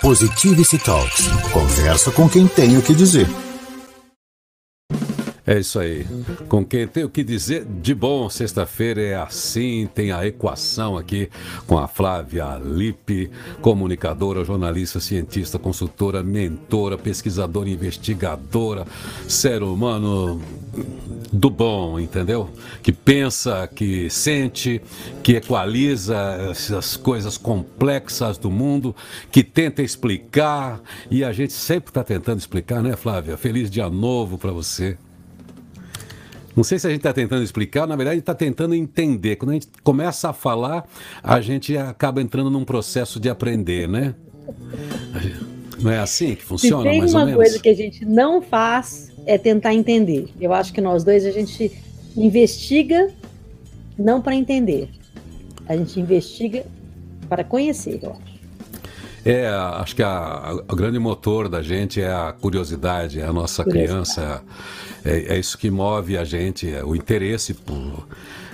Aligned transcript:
Positivity 0.00 0.78
Talks. 0.78 1.28
Conversa 1.52 2.10
com 2.10 2.28
quem 2.28 2.46
tem 2.46 2.78
o 2.78 2.82
que 2.82 2.94
dizer. 2.94 3.28
É 5.50 5.58
isso 5.58 5.80
aí. 5.80 6.06
Com 6.48 6.64
quem 6.64 6.86
tem 6.86 7.02
o 7.02 7.08
que 7.08 7.24
dizer 7.24 7.64
de 7.64 7.92
bom, 7.92 8.30
sexta-feira 8.30 9.02
é 9.02 9.16
assim, 9.16 9.88
tem 9.92 10.12
a 10.12 10.24
equação 10.24 10.96
aqui 10.96 11.28
com 11.66 11.76
a 11.76 11.88
Flávia 11.88 12.56
Lippe, 12.64 13.28
comunicadora, 13.60 14.44
jornalista, 14.44 15.00
cientista, 15.00 15.58
consultora, 15.58 16.22
mentora, 16.22 16.96
pesquisadora, 16.96 17.68
investigadora, 17.68 18.86
ser 19.26 19.64
humano 19.64 20.40
do 21.32 21.50
bom, 21.50 21.98
entendeu? 21.98 22.48
Que 22.80 22.92
pensa, 22.92 23.66
que 23.66 24.08
sente, 24.08 24.80
que 25.20 25.32
equaliza 25.32 26.16
essas 26.48 26.96
coisas 26.96 27.36
complexas 27.36 28.38
do 28.38 28.52
mundo, 28.52 28.94
que 29.32 29.42
tenta 29.42 29.82
explicar, 29.82 30.80
e 31.10 31.24
a 31.24 31.32
gente 31.32 31.52
sempre 31.52 31.90
está 31.90 32.04
tentando 32.04 32.38
explicar, 32.38 32.80
né, 32.80 32.94
Flávia? 32.94 33.36
Feliz 33.36 33.68
dia 33.68 33.90
novo 33.90 34.38
para 34.38 34.52
você. 34.52 34.96
Não 36.56 36.64
sei 36.64 36.78
se 36.78 36.86
a 36.86 36.90
gente 36.90 37.00
está 37.00 37.12
tentando 37.12 37.42
explicar, 37.42 37.86
na 37.86 37.96
verdade, 37.96 38.18
está 38.18 38.34
tentando 38.34 38.74
entender. 38.74 39.36
Quando 39.36 39.50
a 39.50 39.54
gente 39.54 39.68
começa 39.82 40.30
a 40.30 40.32
falar, 40.32 40.86
a 41.22 41.40
gente 41.40 41.76
acaba 41.76 42.20
entrando 42.20 42.50
num 42.50 42.64
processo 42.64 43.20
de 43.20 43.28
aprender, 43.28 43.88
né? 43.88 44.14
Não 45.80 45.90
é 45.90 45.98
assim 45.98 46.34
que 46.34 46.44
funciona, 46.44 46.82
se 46.82 46.90
tem 46.90 46.98
mais 46.98 47.12
uma 47.12 47.20
ou 47.20 47.26
menos? 47.26 47.42
coisa 47.42 47.58
que 47.58 47.68
a 47.68 47.74
gente 47.74 48.04
não 48.04 48.42
faz 48.42 49.10
é 49.26 49.38
tentar 49.38 49.74
entender. 49.74 50.28
Eu 50.40 50.52
acho 50.52 50.72
que 50.72 50.80
nós 50.80 51.04
dois 51.04 51.24
a 51.24 51.30
gente 51.30 51.72
investiga 52.16 53.08
não 53.98 54.20
para 54.20 54.34
entender. 54.34 54.88
A 55.66 55.76
gente 55.76 56.00
investiga 56.00 56.64
para 57.28 57.44
conhecer, 57.44 58.00
eu 58.02 58.10
acho. 58.10 58.29
É, 59.24 59.46
acho 59.48 59.94
que 59.94 60.02
a, 60.02 60.62
o 60.68 60.76
grande 60.76 60.98
motor 60.98 61.48
da 61.48 61.62
gente 61.62 62.00
é 62.00 62.12
a 62.12 62.32
curiosidade, 62.32 63.20
é 63.20 63.24
a 63.24 63.32
nossa 63.32 63.64
criança. 63.64 64.42
É, 65.04 65.34
é, 65.34 65.38
isso 65.38 65.56
que 65.58 65.70
move 65.70 66.16
a 66.16 66.24
gente, 66.24 66.70
é 66.70 66.84
o 66.84 66.94
interesse 66.94 67.54
por. 67.54 68.06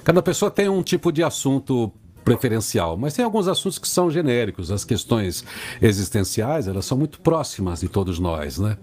Cada 0.05 0.23
pessoa 0.23 0.51
tem 0.51 0.69
um 0.69 0.83
tipo 0.83 1.11
de 1.13 1.23
assunto 1.23 1.93
preferencial, 2.27 2.97
mas 2.97 3.15
tem 3.15 3.25
alguns 3.25 3.47
assuntos 3.47 3.79
que 3.79 3.87
são 3.87 4.11
genéricos. 4.11 4.73
As 4.73 4.85
questões 4.85 5.45
existenciais, 5.81 6.67
elas 6.67 6.85
são 6.85 6.99
muito 6.99 7.21
próximas 7.21 7.81
de 7.81 7.89
todos 7.89 8.19
nós, 8.19 8.59
né? 8.59 8.77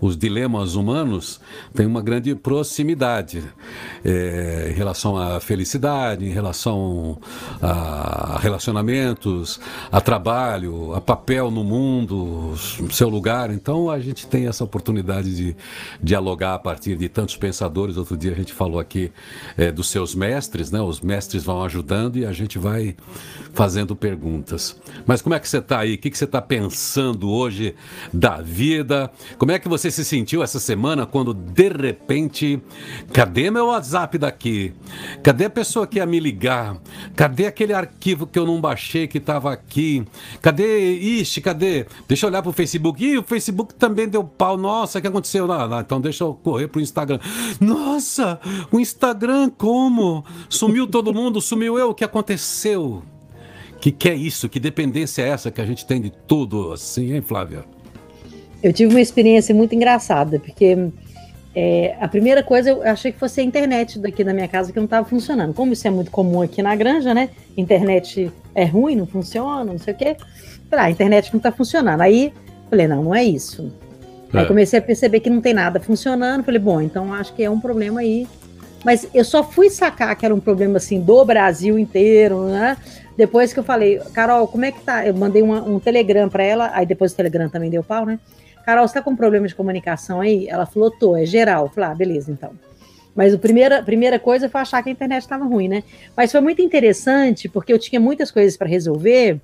Os 0.00 0.16
dilemas 0.16 0.74
humanos 0.74 1.40
têm 1.74 1.86
uma 1.86 2.02
grande 2.02 2.34
proximidade 2.34 3.42
é, 4.04 4.68
em 4.70 4.74
relação 4.74 5.16
à 5.16 5.40
felicidade, 5.40 6.24
em 6.24 6.30
relação 6.30 7.18
a 7.62 8.38
relacionamentos, 8.40 9.60
a 9.92 10.00
trabalho, 10.00 10.92
a 10.94 11.00
papel 11.00 11.52
no 11.52 11.62
mundo, 11.62 12.54
seu 12.90 13.08
lugar. 13.08 13.50
Então 13.50 13.90
a 13.90 14.00
gente 14.00 14.26
tem 14.26 14.46
essa 14.48 14.64
oportunidade 14.64 15.34
de 15.34 15.56
dialogar 16.02 16.54
a 16.54 16.58
partir 16.58 16.96
de 16.96 17.08
tantos 17.08 17.36
pensadores. 17.36 17.96
Outro 17.96 18.16
dia 18.16 18.32
a 18.32 18.36
gente 18.36 18.52
falou 18.52 18.80
aqui 18.80 19.12
é, 19.56 19.70
dos 19.70 19.88
seus 19.88 20.16
mestres, 20.16 20.72
né? 20.72 20.80
Os 20.80 21.00
mestres 21.00 21.44
vão 21.44 21.62
ajudando 21.62 22.18
e 22.18 22.26
a 22.26 22.32
gente 22.32 22.58
vai 22.58 22.87
fazendo 23.52 23.96
perguntas. 23.96 24.76
Mas 25.04 25.20
como 25.20 25.34
é 25.34 25.40
que 25.40 25.48
você 25.48 25.58
está 25.58 25.80
aí? 25.80 25.94
O 25.94 25.98
que, 25.98 26.10
que 26.10 26.18
você 26.18 26.24
está 26.24 26.40
pensando 26.40 27.30
hoje 27.30 27.74
da 28.12 28.40
vida? 28.40 29.10
Como 29.36 29.50
é 29.50 29.58
que 29.58 29.68
você 29.68 29.90
se 29.90 30.04
sentiu 30.04 30.42
essa 30.42 30.60
semana 30.60 31.06
quando 31.06 31.34
de 31.34 31.68
repente, 31.68 32.62
cadê 33.12 33.50
meu 33.50 33.66
WhatsApp 33.66 34.16
daqui? 34.18 34.72
Cadê 35.22 35.46
a 35.46 35.50
pessoa 35.50 35.86
que 35.86 35.98
ia 35.98 36.06
me 36.06 36.20
ligar? 36.20 36.76
Cadê 37.16 37.46
aquele 37.46 37.72
arquivo 37.72 38.26
que 38.26 38.38
eu 38.38 38.46
não 38.46 38.60
baixei 38.60 39.08
que 39.08 39.18
estava 39.18 39.52
aqui? 39.52 40.04
Cadê? 40.40 40.92
Ixi, 40.98 41.40
cadê? 41.40 41.86
Deixa 42.06 42.26
eu 42.26 42.30
olhar 42.30 42.42
pro 42.42 42.52
Facebook. 42.52 43.04
Ih, 43.04 43.18
o 43.18 43.22
Facebook 43.22 43.74
também 43.74 44.08
deu 44.08 44.22
pau. 44.22 44.56
Nossa, 44.56 44.98
o 44.98 45.02
que 45.02 45.08
aconteceu? 45.08 45.48
lá? 45.48 45.64
lá 45.64 45.80
então 45.80 46.00
deixa 46.00 46.24
eu 46.24 46.34
correr 46.34 46.68
pro 46.68 46.80
Instagram. 46.80 47.18
Nossa, 47.60 48.40
o 48.70 48.78
Instagram 48.78 49.50
como? 49.50 50.24
Sumiu 50.48 50.86
todo 50.86 51.12
mundo, 51.12 51.40
sumiu 51.40 51.78
eu. 51.78 51.90
O 51.90 51.94
que 51.94 52.04
aconteceu? 52.04 52.77
Que 53.80 53.92
que 53.92 54.08
é 54.08 54.14
isso? 54.14 54.48
Que 54.48 54.58
dependência 54.58 55.22
é 55.22 55.28
essa 55.28 55.50
que 55.50 55.60
a 55.60 55.66
gente 55.66 55.86
tem 55.86 56.00
de 56.00 56.10
tudo 56.10 56.72
assim, 56.72 57.14
hein, 57.14 57.22
Flávia? 57.22 57.64
Eu 58.62 58.72
tive 58.72 58.92
uma 58.92 59.00
experiência 59.00 59.54
muito 59.54 59.74
engraçada, 59.74 60.40
porque 60.40 60.76
é, 61.54 61.96
a 62.00 62.08
primeira 62.08 62.42
coisa 62.42 62.70
eu 62.70 62.82
achei 62.82 63.12
que 63.12 63.18
fosse 63.18 63.40
a 63.40 63.44
internet 63.44 63.98
daqui 63.98 64.24
da 64.24 64.32
minha 64.32 64.48
casa 64.48 64.72
que 64.72 64.78
não 64.78 64.84
estava 64.84 65.08
funcionando. 65.08 65.54
Como 65.54 65.72
isso 65.72 65.86
é 65.86 65.90
muito 65.90 66.10
comum 66.10 66.42
aqui 66.42 66.62
na 66.62 66.74
granja, 66.74 67.14
né? 67.14 67.30
Internet 67.56 68.32
é 68.54 68.64
ruim, 68.64 68.96
não 68.96 69.06
funciona, 69.06 69.64
não 69.64 69.78
sei 69.78 69.94
o 69.94 69.96
quê. 69.96 70.16
Falei, 70.68 70.84
ah, 70.84 70.88
a 70.88 70.90
internet 70.90 71.32
não 71.32 71.38
está 71.38 71.50
funcionando. 71.50 72.00
Aí 72.00 72.32
falei, 72.68 72.86
não, 72.86 73.04
não 73.04 73.14
é 73.14 73.24
isso. 73.24 73.72
É. 74.32 74.38
Aí 74.38 74.46
comecei 74.46 74.78
a 74.78 74.82
perceber 74.82 75.20
que 75.20 75.30
não 75.30 75.40
tem 75.40 75.54
nada 75.54 75.80
funcionando. 75.80 76.44
Falei, 76.44 76.60
bom, 76.60 76.80
então 76.80 77.12
acho 77.14 77.32
que 77.34 77.42
é 77.42 77.50
um 77.50 77.60
problema 77.60 78.00
aí. 78.00 78.26
Mas 78.84 79.08
eu 79.12 79.24
só 79.24 79.42
fui 79.42 79.70
sacar 79.70 80.14
que 80.16 80.24
era 80.24 80.34
um 80.34 80.40
problema 80.40 80.76
assim 80.76 81.00
do 81.00 81.24
Brasil 81.24 81.78
inteiro, 81.78 82.44
né? 82.44 82.76
Depois 83.16 83.52
que 83.52 83.58
eu 83.58 83.64
falei, 83.64 84.00
Carol, 84.12 84.46
como 84.46 84.64
é 84.64 84.70
que 84.70 84.80
tá? 84.80 85.04
Eu 85.04 85.14
mandei 85.14 85.42
uma, 85.42 85.60
um 85.62 85.80
telegram 85.80 86.28
para 86.28 86.44
ela, 86.44 86.70
aí 86.72 86.86
depois 86.86 87.12
o 87.12 87.16
telegram 87.16 87.48
também 87.48 87.68
deu 87.68 87.82
pau, 87.82 88.06
né? 88.06 88.20
Carol, 88.64 88.86
você 88.86 88.94
tá 88.94 89.02
com 89.02 89.16
problema 89.16 89.48
de 89.48 89.54
comunicação 89.54 90.20
aí? 90.20 90.46
Ela 90.46 90.66
falou, 90.66 90.90
tô, 90.90 91.16
é 91.16 91.24
geral. 91.26 91.64
Eu 91.64 91.70
falei, 91.70 91.90
ah, 91.90 91.94
beleza, 91.94 92.30
então. 92.30 92.52
Mas 93.16 93.34
a 93.34 93.38
primeira, 93.38 93.82
primeira 93.82 94.18
coisa 94.18 94.48
foi 94.48 94.60
achar 94.60 94.80
que 94.82 94.88
a 94.88 94.92
internet 94.92 95.22
estava 95.22 95.44
ruim, 95.44 95.66
né? 95.66 95.82
Mas 96.16 96.30
foi 96.30 96.40
muito 96.40 96.62
interessante, 96.62 97.48
porque 97.48 97.72
eu 97.72 97.78
tinha 97.78 97.98
muitas 97.98 98.30
coisas 98.30 98.56
para 98.56 98.68
resolver 98.68 99.40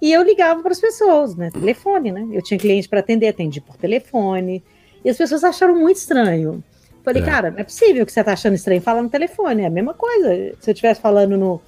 e 0.00 0.10
eu 0.10 0.22
ligava 0.22 0.62
para 0.62 0.72
as 0.72 0.80
pessoas, 0.80 1.36
né? 1.36 1.50
Telefone, 1.50 2.12
né? 2.12 2.26
Eu 2.32 2.42
tinha 2.42 2.58
cliente 2.58 2.88
para 2.88 3.00
atender, 3.00 3.28
atendi 3.28 3.60
por 3.60 3.76
telefone. 3.76 4.64
E 5.04 5.10
as 5.10 5.18
pessoas 5.18 5.44
acharam 5.44 5.78
muito 5.78 5.98
estranho. 5.98 6.64
Falei, 7.02 7.22
é. 7.22 7.24
cara, 7.24 7.50
não 7.50 7.58
é 7.58 7.64
possível 7.64 8.04
que 8.04 8.12
você 8.12 8.22
tá 8.22 8.32
achando 8.32 8.54
estranho 8.54 8.82
falar 8.82 9.02
no 9.02 9.08
telefone. 9.08 9.62
É 9.62 9.66
a 9.66 9.70
mesma 9.70 9.94
coisa. 9.94 10.54
Se 10.60 10.70
eu 10.70 10.72
estivesse 10.72 11.00
falando 11.00 11.36
no. 11.36 11.60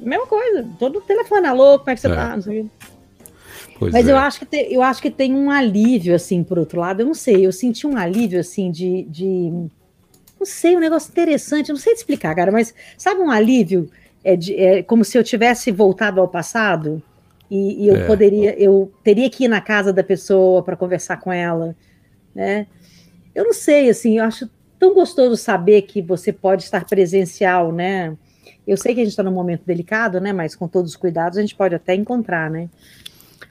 Mesma 0.00 0.26
coisa. 0.26 0.66
Todo 0.78 1.00
telefone, 1.00 1.46
alô, 1.46 1.78
como 1.78 1.90
é 1.90 1.94
que 1.94 2.00
você 2.00 2.08
é. 2.08 2.14
tá? 2.14 2.34
Não 2.34 2.42
sei 2.42 2.68
Pois 3.78 3.92
Mas 3.92 4.08
é. 4.08 4.12
eu, 4.12 4.16
acho 4.16 4.38
que 4.38 4.46
tem, 4.46 4.72
eu 4.72 4.82
acho 4.82 5.02
que 5.02 5.10
tem 5.10 5.34
um 5.34 5.50
alívio, 5.50 6.14
assim, 6.14 6.44
por 6.44 6.58
outro 6.58 6.80
lado. 6.80 7.00
Eu 7.00 7.06
não 7.06 7.14
sei, 7.14 7.44
eu 7.44 7.52
senti 7.52 7.86
um 7.86 7.96
alívio, 7.96 8.40
assim, 8.40 8.70
de. 8.70 9.02
de 9.04 9.50
não 10.38 10.46
sei, 10.46 10.76
um 10.76 10.80
negócio 10.80 11.10
interessante, 11.10 11.70
eu 11.70 11.74
não 11.74 11.80
sei 11.80 11.94
te 11.94 11.98
explicar, 11.98 12.34
cara, 12.34 12.52
mas 12.52 12.74
sabe 12.98 13.20
um 13.20 13.30
alívio? 13.30 13.90
É, 14.22 14.36
de, 14.36 14.54
é 14.54 14.82
como 14.82 15.04
se 15.04 15.18
eu 15.18 15.24
tivesse 15.24 15.70
voltado 15.70 16.18
ao 16.18 16.26
passado 16.26 17.02
e, 17.50 17.84
e 17.84 17.88
eu 17.88 17.96
é. 17.96 18.06
poderia, 18.06 18.58
eu 18.58 18.90
teria 19.02 19.28
que 19.28 19.44
ir 19.44 19.48
na 19.48 19.60
casa 19.60 19.92
da 19.92 20.02
pessoa 20.02 20.62
para 20.62 20.76
conversar 20.76 21.18
com 21.18 21.32
ela, 21.32 21.76
né? 22.34 22.66
Eu 23.34 23.44
não 23.44 23.52
sei, 23.52 23.90
assim, 23.90 24.18
eu 24.18 24.24
acho 24.24 24.48
tão 24.84 24.92
gostoso 24.92 25.34
saber 25.34 25.82
que 25.82 26.02
você 26.02 26.30
pode 26.30 26.62
estar 26.64 26.84
presencial, 26.84 27.72
né? 27.72 28.14
Eu 28.66 28.76
sei 28.76 28.94
que 28.94 29.00
a 29.00 29.04
gente 29.04 29.12
está 29.12 29.22
num 29.22 29.32
momento 29.32 29.62
delicado, 29.64 30.20
né? 30.20 30.30
Mas 30.30 30.54
com 30.54 30.68
todos 30.68 30.90
os 30.90 30.96
cuidados 30.96 31.38
a 31.38 31.40
gente 31.40 31.54
pode 31.54 31.74
até 31.74 31.94
encontrar, 31.94 32.50
né? 32.50 32.68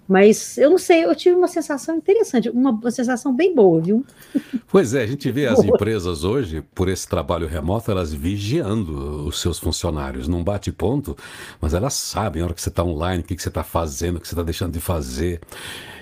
Mas 0.07 0.57
eu 0.59 0.69
não 0.69 0.77
sei, 0.77 1.05
eu 1.05 1.16
tive 1.16 1.35
uma 1.35 1.47
sensação 1.47 1.95
interessante, 1.95 2.49
uma, 2.49 2.91
sensação 2.91 3.33
bem 3.33 3.55
boa, 3.55 3.81
viu? 3.81 4.05
Pois 4.67 4.95
é, 4.95 5.03
a 5.03 5.07
gente 5.07 5.29
vê 5.31 5.45
as 5.45 5.59
empresas 5.63 6.23
hoje, 6.23 6.63
por 6.73 6.89
esse 6.89 7.07
trabalho 7.07 7.47
remoto, 7.47 7.91
elas 7.91 8.11
vigiando 8.11 9.27
os 9.27 9.39
seus 9.39 9.59
funcionários. 9.59 10.27
Não 10.27 10.43
bate 10.43 10.72
ponto, 10.72 11.16
mas 11.61 11.75
elas 11.75 11.93
sabem 11.93 12.41
a 12.41 12.45
hora 12.45 12.55
que 12.55 12.61
você 12.61 12.69
está 12.69 12.83
online, 12.83 13.22
o 13.22 13.23
que, 13.23 13.35
que 13.35 13.41
você 13.41 13.49
está 13.49 13.63
fazendo, 13.63 14.17
o 14.17 14.19
que 14.19 14.27
você 14.27 14.33
está 14.33 14.41
deixando 14.41 14.73
de 14.73 14.79
fazer. 14.79 15.41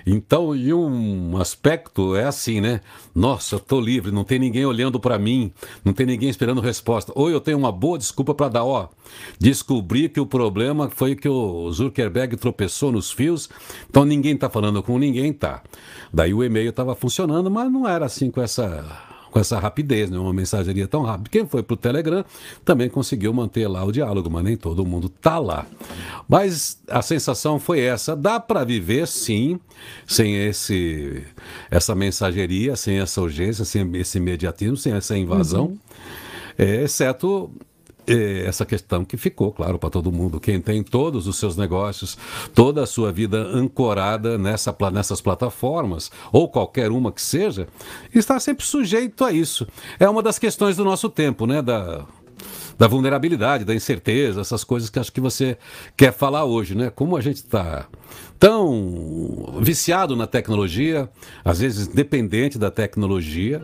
Então, 0.06 0.56
e 0.56 0.74
um 0.74 1.38
aspecto 1.38 2.16
é 2.16 2.26
assim, 2.26 2.62
né? 2.62 2.82
Nossa, 3.14 3.56
eu 3.56 3.60
tô 3.60 3.80
livre, 3.80 4.12
não 4.12 4.24
tem 4.24 4.40
ninguém 4.40 4.66
olhando 4.66 5.00
para 5.00 5.20
mim, 5.20 5.52
não 5.84 5.94
tem 5.94 6.06
ninguém 6.06 6.30
esperando 6.30 6.62
resposta. 6.62 7.12
Ou 7.16 7.30
eu 7.30 7.40
tenho 7.40 7.58
uma 7.58 7.72
boa 7.72 7.98
desculpa 7.98 8.34
para 8.34 8.50
dar, 8.50 8.64
ó, 8.64 8.90
descobri 9.40 10.10
que 10.10 10.20
o 10.20 10.26
problema 10.26 10.90
foi 10.90 11.16
que 11.16 11.30
o 11.30 11.72
Zuckerberg 11.72 12.38
tropeçou 12.38 12.92
nos 12.92 13.12
fios, 13.12 13.50
então 13.90 14.06
ninguém 14.06 14.38
tá 14.38 14.50
falando 14.50 14.82
com 14.82 14.98
ninguém, 14.98 15.34
tá. 15.34 15.62
Daí 16.14 16.34
o 16.34 16.44
e-mail 16.44 16.70
estava 16.70 16.96
funcionando, 16.96 17.50
mas 17.50 17.72
não 17.72 17.88
era 17.88 18.06
assim 18.06 18.32
com 18.32 18.42
essa 18.42 19.11
com 19.32 19.40
essa 19.40 19.58
rapidez, 19.58 20.10
né? 20.10 20.20
uma 20.20 20.34
mensageria 20.34 20.88
tão 20.88 21.02
rápida. 21.02 21.30
Quem 21.30 21.48
foi 21.48 21.64
para 21.64 21.74
o 21.74 21.78
Telegram 21.78 22.24
também 22.64 22.90
conseguiu 22.90 23.34
manter 23.34 23.68
lá 23.68 23.84
o 23.84 23.92
diálogo, 23.92 24.30
mas 24.30 24.44
nem 24.44 24.58
todo 24.58 24.86
mundo 24.86 25.08
tá 25.10 25.40
lá. 25.40 25.66
Mas 26.28 26.80
a 26.88 27.02
sensação 27.02 27.60
foi 27.60 27.80
essa: 27.80 28.16
dá 28.16 28.40
para 28.40 28.64
viver 28.64 29.08
sim, 29.08 29.60
sem 30.06 30.36
esse, 30.36 31.24
essa 31.72 31.96
mensageria, 31.96 32.76
sem 32.76 33.00
essa 33.00 33.22
urgência, 33.22 33.64
sem 33.64 33.90
esse 33.96 34.18
imediatismo, 34.18 34.76
sem 34.76 34.94
essa 34.94 35.18
invasão, 35.18 35.66
uhum. 35.66 35.78
é, 36.58 36.84
exceto 36.84 37.50
essa 38.08 38.66
questão 38.66 39.06
que 39.06 39.18
ficou, 39.18 39.52
claro, 39.52 39.78
para 39.78 39.90
todo 39.90 40.12
mundo. 40.12 40.40
Quem 40.40 40.60
tem 40.60 40.84
todos 40.84 41.28
os 41.28 41.38
seus 41.38 41.56
negócios, 41.56 42.18
toda 42.54 42.84
a 42.84 42.86
sua 42.86 43.12
vida 43.12 43.38
ancorada 43.38 44.38
nessa, 44.38 44.76
nessas 44.92 45.22
plataformas, 45.22 46.12
ou 46.32 46.50
qualquer 46.50 46.92
uma 46.92 47.12
que 47.12 47.22
seja, 47.22 47.68
está 48.14 48.40
sempre 48.40 48.66
sujeito 48.66 49.24
a 49.24 49.32
isso. 49.32 49.68
É 50.00 50.10
uma 50.10 50.24
das 50.24 50.40
questões 50.40 50.76
do 50.78 50.84
nosso 50.84 51.10
tempo, 51.10 51.46
né? 51.46 51.62
Da, 51.62 52.06
da 52.78 52.88
vulnerabilidade, 52.88 53.64
da 53.64 53.76
incerteza, 53.76 54.42
essas 54.42 54.64
coisas 54.64 54.90
que 54.90 54.98
acho 54.98 55.12
que 55.12 55.22
você 55.22 55.58
quer 55.96 56.12
falar 56.12 56.46
hoje, 56.46 56.74
né? 56.74 56.90
Como 56.90 57.16
a 57.16 57.22
gente 57.22 57.38
está 57.38 57.88
tão 58.40 59.60
viciado 59.62 60.16
na 60.16 60.26
tecnologia, 60.26 61.08
às 61.46 61.60
vezes 61.60 61.88
dependente 61.88 62.58
da 62.58 62.72
tecnologia, 62.72 63.62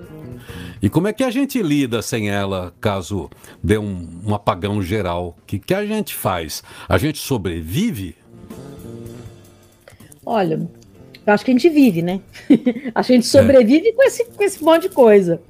e 0.82 0.90
como 0.90 1.08
é 1.08 1.14
que 1.14 1.24
a 1.24 1.30
gente 1.30 1.62
lida 1.62 2.02
sem 2.02 2.30
ela 2.30 2.74
caso 2.80 3.30
dê 3.64 3.78
um, 3.78 4.08
um 4.26 4.36
apagão 4.36 4.82
geral? 4.82 5.36
O 5.38 5.46
que, 5.46 5.60
que 5.60 5.74
a 5.74 5.86
gente 5.86 6.14
faz? 6.14 6.64
A 6.88 6.98
gente 6.98 7.20
sobrevive? 7.20 8.16
Olha, 10.26 10.60
eu 11.26 11.34
acho 11.34 11.44
que 11.44 11.52
a 11.52 11.54
gente 11.54 11.70
vive, 11.70 12.02
né? 12.02 12.22
a 12.94 13.02
gente 13.02 13.26
sobrevive 13.26 13.90
é. 13.90 13.92
com, 13.94 14.04
esse, 14.04 14.26
com 14.26 14.44
esse 14.44 14.64
monte 14.64 14.84
de 14.84 14.90
coisa. 14.90 15.42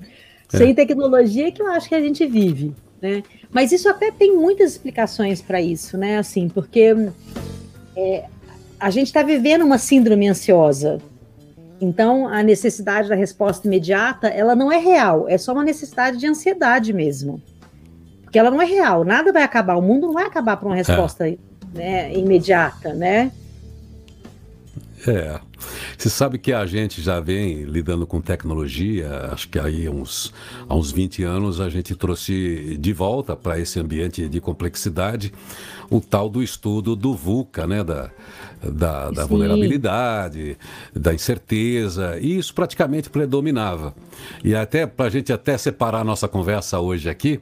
É. 0.54 0.58
Sem 0.58 0.74
tecnologia 0.74 1.52
que 1.52 1.62
eu 1.62 1.68
acho 1.68 1.90
que 1.90 1.96
a 1.96 2.02
gente 2.02 2.26
vive, 2.26 2.74
né? 3.02 3.22
Mas 3.52 3.72
isso 3.72 3.90
até 3.90 4.12
tem 4.12 4.36
muitas 4.36 4.72
explicações 4.72 5.42
para 5.42 5.62
isso, 5.62 5.98
né? 5.98 6.18
Assim, 6.18 6.48
porque 6.48 6.96
é, 7.96 8.26
a 8.80 8.90
gente 8.90 9.08
está 9.08 9.24
vivendo 9.24 9.64
uma 9.64 9.78
síndrome 9.78 10.28
ansiosa. 10.28 11.00
Então, 11.80 12.28
a 12.28 12.42
necessidade 12.42 13.08
da 13.08 13.16
resposta 13.16 13.68
imediata, 13.68 14.28
ela 14.28 14.56
não 14.56 14.72
é 14.72 14.78
real, 14.78 15.28
é 15.30 15.38
só 15.38 15.54
uma 15.54 15.64
necessidade 15.64 16.18
de 16.18 16.26
ansiedade 16.26 16.92
mesmo. 16.92 17.42
Porque 18.24 18.40
ela 18.40 18.50
não 18.50 18.62
é 18.62 18.66
real, 18.66 19.04
nada 19.04 19.32
vai 19.32 19.44
acabar, 19.44 19.76
o 19.76 19.82
mundo 19.82 20.08
não 20.08 20.14
vai 20.14 20.26
acabar 20.26 20.58
por 20.58 20.68
uma 20.68 20.76
é. 20.76 20.80
resposta 20.80 21.28
é. 21.28 21.38
né, 21.74 22.14
imediata, 22.14 22.94
né? 22.94 23.32
É. 25.08 25.40
Você 25.98 26.10
sabe 26.10 26.38
que 26.38 26.54
a 26.54 26.66
gente 26.66 27.02
já 27.02 27.20
vem 27.20 27.64
lidando 27.64 28.06
com 28.06 28.22
tecnologia, 28.22 29.30
acho 29.32 29.50
que 29.50 29.58
aí 29.58 29.90
uns, 29.90 30.34
há 30.68 30.76
uns 30.76 30.92
20 30.92 31.24
anos 31.24 31.60
a 31.60 31.70
gente 31.70 31.96
trouxe 31.96 32.78
de 32.80 32.94
volta 32.94 33.36
para 33.36 33.60
esse 33.60 33.80
ambiente 33.80 34.28
de 34.28 34.40
complexidade 34.40 35.34
o 35.90 36.02
tal 36.02 36.30
do 36.30 36.44
estudo 36.44 36.96
do 36.96 37.14
VUCA, 37.14 37.66
né? 37.66 37.84
Da, 37.84 38.10
da, 38.64 39.12
da 39.12 39.26
vulnerabilidade, 39.26 40.58
da 40.94 41.14
incerteza, 41.14 42.18
e 42.20 42.38
isso 42.38 42.54
praticamente 42.54 43.10
predominava. 43.10 43.94
E 44.44 44.56
até 44.56 44.86
para 44.88 45.06
a 45.06 45.10
gente 45.10 45.32
até 45.32 45.58
separar 45.58 46.02
a 46.02 46.04
nossa 46.04 46.28
conversa 46.28 46.80
hoje 46.80 47.10
aqui, 47.10 47.40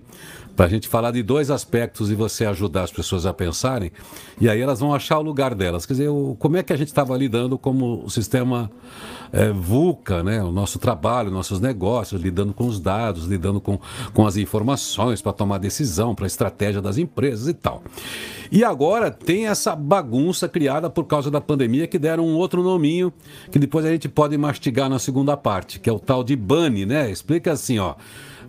para 0.56 0.65
a 0.65 0.69
gente 0.69 0.88
falar 0.88 1.12
de 1.12 1.21
dois 1.21 1.51
aspectos 1.51 2.09
e 2.09 2.15
você 2.15 2.45
ajudar 2.45 2.83
as 2.83 2.92
pessoas 2.92 3.25
a 3.25 3.33
pensarem, 3.33 3.92
e 4.39 4.50
aí 4.50 4.59
elas 4.62 4.80
vão 4.80 4.94
achar 4.94 5.19
o 5.19 5.21
lugar 5.21 5.53
delas. 5.53 5.86
Quer 5.86 5.94
dizer, 5.94 6.07
o, 6.09 6.36
como 6.39 6.57
é 6.57 6.63
que 6.63 6.71
a 6.71 6.77
gente 6.77 6.88
estava 6.88 7.15
lidando 7.18 7.57
como 7.57 8.03
o 8.06 8.09
sistema 8.09 8.71
é, 9.33 9.51
VUCA, 9.51 10.24
né? 10.24 10.41
o 10.41 10.51
nosso 10.51 10.80
trabalho, 10.80 11.30
nossos 11.30 11.59
negócios, 11.59 12.21
lidando 12.21 12.53
com 12.53 12.68
os 12.68 12.80
dados, 12.80 13.25
lidando 13.25 13.59
com, 13.59 13.80
com 14.13 14.25
as 14.25 14.38
informações 14.38 15.21
para 15.21 15.33
tomar 15.33 15.57
decisão, 15.57 16.15
para 16.15 16.25
a 16.25 16.27
estratégia 16.27 16.81
das 16.81 16.98
empresas 16.98 17.48
e 17.48 17.53
tal. 17.53 17.83
E 18.51 18.63
agora 18.63 19.12
tem 19.12 19.47
essa 19.47 19.75
bagunça 19.75 20.47
criada 20.47 20.89
por 20.89 21.06
causa 21.06 21.30
da 21.31 21.42
pandemia 21.42 21.88
que 21.88 22.00
deram 22.00 22.25
um 22.25 22.36
outro 22.36 22.63
nominho 22.63 23.12
que 23.51 23.59
depois 23.59 23.86
a 23.86 23.92
gente 23.92 24.07
pode 24.07 24.38
mastigar 24.38 24.89
na 24.89 25.00
segunda 25.00 25.36
parte, 25.36 25.80
que 25.80 25.89
é 25.89 25.94
o 25.94 26.00
tal 26.00 26.24
de 26.24 26.36
BANI, 26.36 26.86
né? 26.86 27.09
Explica 27.09 27.51
assim, 27.51 27.80
ó. 27.80 27.95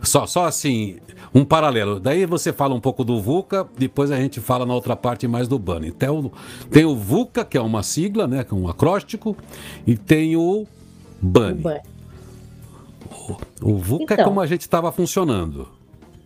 Só, 0.03 0.27
só 0.27 0.45
assim, 0.45 0.99
um 1.35 1.45
paralelo. 1.45 1.99
Daí 1.99 2.27
você 2.27 2.53
fala 2.53 2.75
um 2.75 2.81
pouco 2.81 3.03
do 3.03 3.21
VUCA, 3.21 3.67
depois 3.77 4.11
a 4.11 4.17
gente 4.17 4.41
fala 4.41 4.67
na 4.67 4.75
outra 4.75 4.95
parte 4.95 5.27
mais 5.27 5.49
do 5.49 5.59
BANI. 5.59 5.91
Tem 5.93 6.09
o, 6.09 6.31
tem 6.71 6.85
o 6.85 6.95
VUCA, 6.95 7.45
que 7.45 7.57
é 7.57 7.61
uma 7.61 7.83
sigla, 7.83 8.27
né, 8.27 8.45
que 8.45 8.53
é 8.53 8.57
um 8.57 8.69
acróstico, 8.69 9.37
e 9.87 9.97
tem 9.97 10.37
o 10.37 10.67
BANI. 11.21 11.63
O, 13.63 13.73
o 13.73 13.77
VUCA 13.77 14.13
é 14.13 14.15
então, 14.15 14.25
é 14.25 14.25
como 14.25 14.41
a 14.41 14.47
gente 14.47 14.63
estava 14.63 14.93
funcionando. 14.93 15.76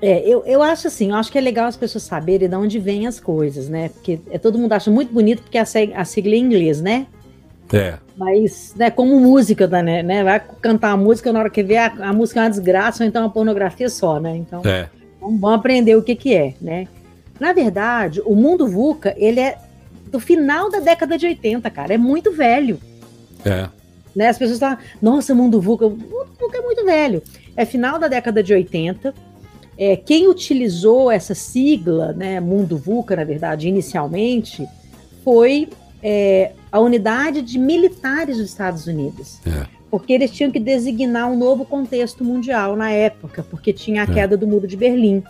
É, 0.02 0.26
eu, 0.26 0.42
eu 0.46 0.62
acho 0.62 0.86
assim, 0.86 1.10
eu 1.10 1.16
acho 1.16 1.30
que 1.30 1.36
é 1.36 1.40
legal 1.40 1.66
as 1.66 1.76
pessoas 1.76 2.04
saberem 2.04 2.48
de 2.48 2.56
onde 2.56 2.78
vêm 2.78 3.06
as 3.06 3.20
coisas, 3.20 3.68
né? 3.68 3.90
Porque 3.90 4.18
é, 4.30 4.38
todo 4.38 4.58
mundo 4.58 4.72
acha 4.72 4.90
muito 4.90 5.12
bonito 5.12 5.42
porque 5.42 5.58
a, 5.58 5.62
a 5.62 6.04
sigla 6.04 6.34
é 6.34 6.38
em 6.38 6.42
inglês, 6.42 6.80
né? 6.80 7.06
É. 7.72 7.98
Mas, 8.16 8.74
né, 8.76 8.90
como 8.90 9.20
música, 9.20 9.66
né, 9.66 10.02
né? 10.02 10.24
Vai 10.24 10.42
cantar 10.60 10.92
a 10.92 10.96
música 10.96 11.32
na 11.32 11.40
hora 11.40 11.50
que 11.50 11.62
vê 11.62 11.76
a, 11.76 11.86
a 11.86 12.12
música 12.12 12.40
é 12.40 12.44
uma 12.44 12.50
desgraça 12.50 13.04
ou 13.04 13.08
então 13.08 13.22
uma 13.22 13.30
pornografia 13.30 13.88
só, 13.88 14.18
né? 14.18 14.36
Então, 14.36 14.62
é. 14.64 14.88
vamos, 15.20 15.38
vamos 15.38 15.58
aprender 15.58 15.94
o 15.96 16.02
que 16.02 16.16
que 16.16 16.34
é, 16.34 16.54
né? 16.60 16.88
Na 17.38 17.52
verdade, 17.52 18.20
o 18.24 18.34
mundo 18.34 18.66
VUCA, 18.66 19.14
ele 19.16 19.40
é 19.40 19.56
do 20.10 20.18
final 20.18 20.70
da 20.70 20.80
década 20.80 21.16
de 21.16 21.26
80, 21.26 21.70
cara. 21.70 21.94
É 21.94 21.98
muito 21.98 22.32
velho. 22.32 22.78
É. 23.44 23.68
Né? 24.14 24.28
As 24.28 24.36
pessoas 24.36 24.58
falam, 24.58 24.78
nossa, 25.00 25.34
mundo 25.34 25.60
VUCA. 25.60 25.86
O 25.86 25.90
mundo 25.90 26.28
VUCA 26.38 26.58
é 26.58 26.60
muito 26.60 26.84
velho. 26.84 27.22
É 27.56 27.64
final 27.64 27.98
da 27.98 28.08
década 28.08 28.42
de 28.42 28.52
80. 28.52 29.14
É, 29.82 29.96
quem 29.96 30.28
utilizou 30.28 31.10
essa 31.10 31.34
sigla, 31.34 32.12
né, 32.12 32.38
Mundo 32.38 32.76
VUCA, 32.76 33.16
na 33.16 33.24
verdade, 33.24 33.66
inicialmente, 33.66 34.68
foi 35.24 35.70
é, 36.02 36.52
a 36.70 36.78
unidade 36.78 37.40
de 37.40 37.58
militares 37.58 38.36
dos 38.36 38.50
Estados 38.50 38.86
Unidos. 38.86 39.38
É. 39.46 39.66
Porque 39.90 40.12
eles 40.12 40.32
tinham 40.32 40.50
que 40.50 40.60
designar 40.60 41.30
um 41.30 41.36
novo 41.36 41.64
contexto 41.64 42.22
mundial 42.22 42.76
na 42.76 42.90
época, 42.90 43.42
porque 43.42 43.72
tinha 43.72 44.02
a 44.02 44.04
é. 44.04 44.12
queda 44.12 44.36
do 44.36 44.46
Muro 44.46 44.66
de 44.66 44.76
Berlim. 44.76 45.24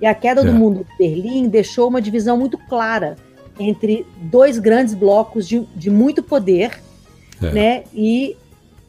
E 0.00 0.06
a 0.06 0.14
queda 0.16 0.42
do 0.42 0.50
é. 0.50 0.52
Muro 0.52 0.84
de 0.84 0.98
Berlim 0.98 1.48
deixou 1.48 1.88
uma 1.88 2.02
divisão 2.02 2.36
muito 2.36 2.58
clara 2.68 3.14
entre 3.56 4.04
dois 4.20 4.58
grandes 4.58 4.94
blocos 4.94 5.46
de, 5.46 5.60
de 5.76 5.90
muito 5.90 6.24
poder, 6.24 6.82
é. 7.40 7.52
né? 7.52 7.84
E 7.94 8.36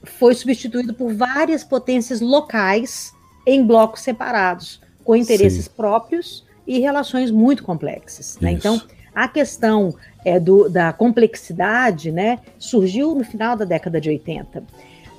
foi 0.03 0.33
substituído 0.33 0.91
por 0.91 1.13
várias 1.13 1.63
potências 1.63 2.19
locais 2.19 3.13
em 3.45 3.63
blocos 3.63 4.01
separados, 4.01 4.81
com 5.07 5.15
interesses 5.15 5.63
Sim. 5.63 5.71
próprios 5.73 6.45
e 6.67 6.79
relações 6.79 7.31
muito 7.31 7.63
complexas. 7.63 8.37
Né? 8.41 8.51
Então, 8.51 8.81
a 9.15 9.25
questão 9.25 9.95
é, 10.25 10.37
do, 10.37 10.67
da 10.67 10.91
complexidade, 10.91 12.11
né, 12.11 12.39
surgiu 12.59 13.15
no 13.15 13.23
final 13.23 13.55
da 13.55 13.63
década 13.63 14.01
de 14.01 14.09
80. 14.09 14.61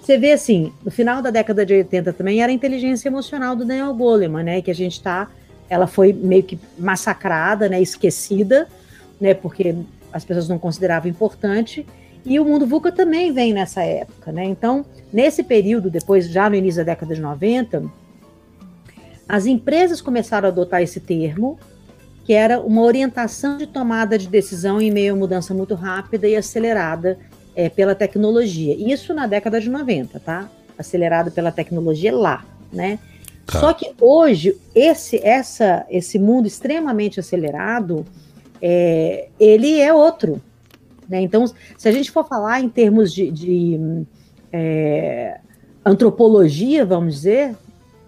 Você 0.02 0.18
vê 0.18 0.32
assim, 0.32 0.70
no 0.84 0.90
final 0.90 1.22
da 1.22 1.30
década 1.30 1.64
de 1.64 1.72
80 1.72 2.12
também 2.12 2.42
era 2.42 2.52
a 2.52 2.54
inteligência 2.54 3.08
emocional 3.08 3.56
do 3.56 3.64
Daniel 3.64 3.94
Goleman, 3.94 4.42
né, 4.42 4.60
que 4.60 4.70
a 4.70 4.74
gente 4.74 4.92
está, 4.92 5.26
ela 5.70 5.86
foi 5.86 6.12
meio 6.12 6.42
que 6.42 6.58
massacrada, 6.78 7.66
né, 7.66 7.80
esquecida, 7.80 8.68
né, 9.18 9.32
porque 9.32 9.74
as 10.12 10.22
pessoas 10.22 10.50
não 10.50 10.58
consideravam 10.58 11.08
importante. 11.08 11.86
E 12.26 12.38
o 12.38 12.44
mundo 12.44 12.66
VUCA 12.66 12.92
também 12.92 13.32
vem 13.32 13.54
nessa 13.54 13.82
época, 13.82 14.32
né? 14.32 14.44
Então, 14.44 14.84
nesse 15.10 15.42
período, 15.42 15.88
depois, 15.88 16.28
já 16.28 16.50
no 16.50 16.56
início 16.56 16.84
da 16.84 16.92
década 16.92 17.14
de 17.14 17.20
90, 17.22 17.90
as 19.28 19.46
empresas 19.46 20.00
começaram 20.00 20.48
a 20.48 20.50
adotar 20.50 20.82
esse 20.82 21.00
termo, 21.00 21.58
que 22.24 22.32
era 22.32 22.60
uma 22.60 22.82
orientação 22.82 23.58
de 23.58 23.66
tomada 23.66 24.18
de 24.18 24.28
decisão 24.28 24.80
em 24.80 24.90
meio 24.90 25.14
a 25.14 25.16
mudança 25.16 25.52
muito 25.52 25.74
rápida 25.74 26.26
e 26.26 26.36
acelerada 26.36 27.18
é, 27.54 27.68
pela 27.68 27.94
tecnologia. 27.94 28.74
Isso 28.74 29.12
na 29.12 29.26
década 29.26 29.60
de 29.60 29.68
90, 29.68 30.18
tá? 30.20 30.48
Acelerada 30.78 31.30
pela 31.30 31.50
tecnologia 31.50 32.14
lá, 32.14 32.44
né? 32.72 32.98
Tá. 33.46 33.60
Só 33.60 33.72
que 33.72 33.92
hoje, 34.00 34.56
esse, 34.74 35.18
essa, 35.24 35.86
esse 35.88 36.18
mundo 36.18 36.46
extremamente 36.46 37.18
acelerado, 37.18 38.06
é, 38.60 39.28
ele 39.40 39.80
é 39.80 39.92
outro. 39.92 40.40
Né? 41.08 41.22
Então, 41.22 41.46
se 41.76 41.88
a 41.88 41.92
gente 41.92 42.10
for 42.10 42.26
falar 42.26 42.60
em 42.60 42.68
termos 42.68 43.12
de, 43.12 43.30
de 43.30 44.04
é, 44.52 45.40
antropologia, 45.84 46.84
vamos 46.84 47.14
dizer, 47.14 47.56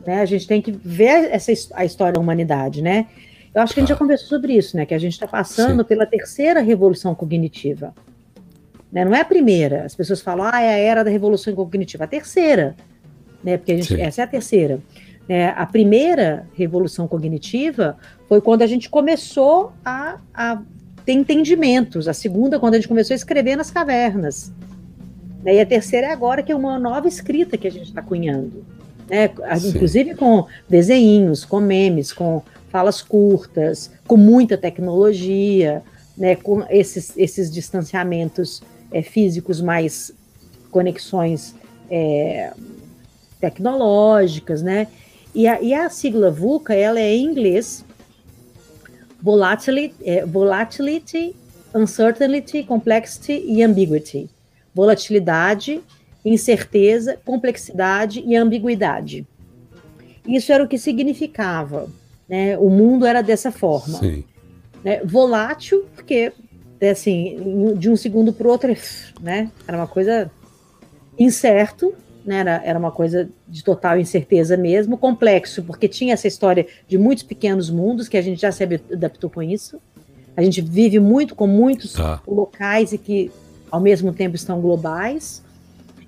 né, 0.06 0.20
a 0.20 0.24
gente 0.24 0.46
tem 0.46 0.62
que 0.62 0.72
ver 0.72 1.30
essa, 1.30 1.52
a 1.74 1.84
história 1.84 2.14
da 2.14 2.20
humanidade, 2.20 2.82
né? 2.82 3.06
Eu 3.54 3.62
acho 3.62 3.74
que 3.74 3.80
a 3.80 3.82
gente 3.82 3.88
já 3.88 3.96
conversou 3.96 4.28
sobre 4.28 4.56
isso, 4.56 4.76
né? 4.76 4.86
Que 4.86 4.94
a 4.94 4.98
gente 4.98 5.12
está 5.12 5.26
passando 5.26 5.82
Sim. 5.82 5.88
pela 5.88 6.06
terceira 6.06 6.60
revolução 6.60 7.14
cognitiva. 7.14 7.92
Né? 8.92 9.04
Não 9.04 9.14
é 9.14 9.20
a 9.20 9.24
primeira. 9.24 9.84
As 9.84 9.94
pessoas 9.94 10.20
falam, 10.20 10.48
ah, 10.52 10.60
é 10.60 10.68
a 10.68 10.76
era 10.76 11.04
da 11.04 11.10
revolução 11.10 11.54
cognitiva. 11.54 12.04
A 12.04 12.06
terceira, 12.06 12.76
né? 13.42 13.56
Porque 13.56 13.72
a 13.72 13.76
gente, 13.76 14.00
essa 14.00 14.22
é 14.22 14.24
a 14.24 14.26
terceira. 14.26 14.80
É, 15.28 15.48
a 15.48 15.66
primeira 15.66 16.46
revolução 16.54 17.06
cognitiva 17.06 17.96
foi 18.28 18.40
quando 18.40 18.62
a 18.62 18.66
gente 18.66 18.88
começou 18.88 19.72
a, 19.84 20.18
a 20.32 20.62
ter 21.04 21.12
entendimentos. 21.12 22.06
A 22.06 22.12
segunda, 22.12 22.58
quando 22.58 22.74
a 22.74 22.76
gente 22.78 22.88
começou 22.88 23.14
a 23.14 23.16
escrever 23.16 23.56
nas 23.56 23.70
cavernas. 23.70 24.52
Né? 25.42 25.56
E 25.56 25.60
a 25.60 25.66
terceira 25.66 26.06
é 26.08 26.12
agora, 26.12 26.42
que 26.42 26.52
é 26.52 26.56
uma 26.56 26.78
nova 26.78 27.08
escrita 27.08 27.56
que 27.56 27.66
a 27.66 27.70
gente 27.70 27.86
está 27.86 28.02
cunhando. 28.02 28.64
Né? 29.10 29.28
Inclusive 29.64 30.14
com 30.14 30.46
desenhos, 30.68 31.44
com 31.44 31.60
memes, 31.60 32.12
com 32.12 32.42
falas 32.70 33.02
curtas, 33.02 33.90
com 34.06 34.16
muita 34.16 34.56
tecnologia, 34.56 35.82
né, 36.16 36.36
com 36.36 36.64
esses, 36.70 37.12
esses 37.16 37.50
distanciamentos 37.50 38.62
é, 38.92 39.02
físicos 39.02 39.60
mais 39.60 40.12
conexões 40.70 41.54
é, 41.90 42.52
tecnológicas, 43.40 44.62
né? 44.62 44.86
E 45.34 45.48
a, 45.48 45.60
e 45.60 45.74
a, 45.74 45.88
sigla 45.88 46.30
VUCA, 46.30 46.74
ela 46.74 47.00
é 47.00 47.14
em 47.14 47.24
inglês, 47.24 47.84
volatility, 49.20 49.94
é, 50.04 50.24
volatility, 50.24 51.34
uncertainty, 51.74 52.62
complexity 52.64 53.42
e 53.46 53.62
ambiguity. 53.62 54.28
Volatilidade, 54.74 55.82
incerteza, 56.24 57.18
complexidade 57.24 58.22
e 58.26 58.36
ambiguidade. 58.36 59.26
Isso 60.26 60.52
era 60.52 60.62
o 60.62 60.68
que 60.68 60.78
significava 60.78 61.88
né, 62.30 62.56
o 62.56 62.70
mundo 62.70 63.04
era 63.04 63.22
dessa 63.22 63.50
forma. 63.50 63.98
Sim. 63.98 64.22
Né, 64.84 65.02
volátil, 65.04 65.84
porque 65.96 66.32
assim, 66.90 67.74
de 67.76 67.90
um 67.90 67.96
segundo 67.96 68.32
para 68.32 68.46
o 68.46 68.50
outro, 68.50 68.74
né, 69.20 69.50
era 69.66 69.76
uma 69.76 69.86
coisa 69.88 70.30
incerto, 71.18 71.92
né, 72.24 72.36
era, 72.38 72.62
era 72.64 72.78
uma 72.78 72.92
coisa 72.92 73.28
de 73.46 73.62
total 73.64 73.98
incerteza 73.98 74.56
mesmo, 74.56 74.96
complexo, 74.96 75.62
porque 75.64 75.88
tinha 75.88 76.14
essa 76.14 76.28
história 76.28 76.66
de 76.86 76.96
muitos 76.96 77.24
pequenos 77.24 77.68
mundos, 77.68 78.08
que 78.08 78.16
a 78.16 78.22
gente 78.22 78.40
já 78.40 78.52
se 78.52 78.62
adaptou 78.64 79.28
com 79.28 79.42
isso. 79.42 79.78
A 80.36 80.42
gente 80.42 80.62
vive 80.62 81.00
muito 81.00 81.34
com 81.34 81.46
muitos 81.46 81.94
tá. 81.94 82.22
locais 82.26 82.92
e 82.92 82.98
que 82.98 83.30
ao 83.70 83.80
mesmo 83.80 84.12
tempo 84.12 84.36
estão 84.36 84.60
globais. 84.60 85.42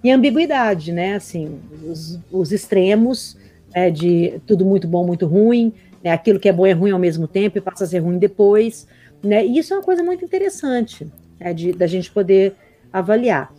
E 0.03 0.11
ambiguidade, 0.11 0.93
né? 0.93 1.15
Assim, 1.15 1.61
os, 1.87 2.19
os 2.31 2.53
extremos 2.53 3.37
é, 3.75 3.91
de 3.91 4.41
tudo 4.47 4.65
muito 4.65 4.87
bom, 4.89 5.07
muito 5.07 5.27
ruim, 5.27 5.73
né? 6.03 6.11
aquilo 6.11 6.41
que 6.41 6.49
é 6.49 6.53
bom 6.53 6.67
é 6.67 6.73
ruim 6.73 6.91
ao 6.91 6.99
mesmo 6.99 7.29
tempo 7.29 7.59
e 7.59 7.61
passa 7.61 7.85
a 7.85 7.87
ser 7.87 8.01
ruim 8.01 8.19
depois. 8.19 8.87
Né? 9.23 9.47
E 9.47 9.59
isso 9.59 9.73
é 9.73 9.77
uma 9.77 9.83
coisa 9.83 10.03
muito 10.03 10.25
interessante 10.25 11.07
né? 11.39 11.55
de, 11.55 11.73
da 11.73 11.87
gente 11.87 12.11
poder 12.11 12.55
avaliar. 12.93 13.53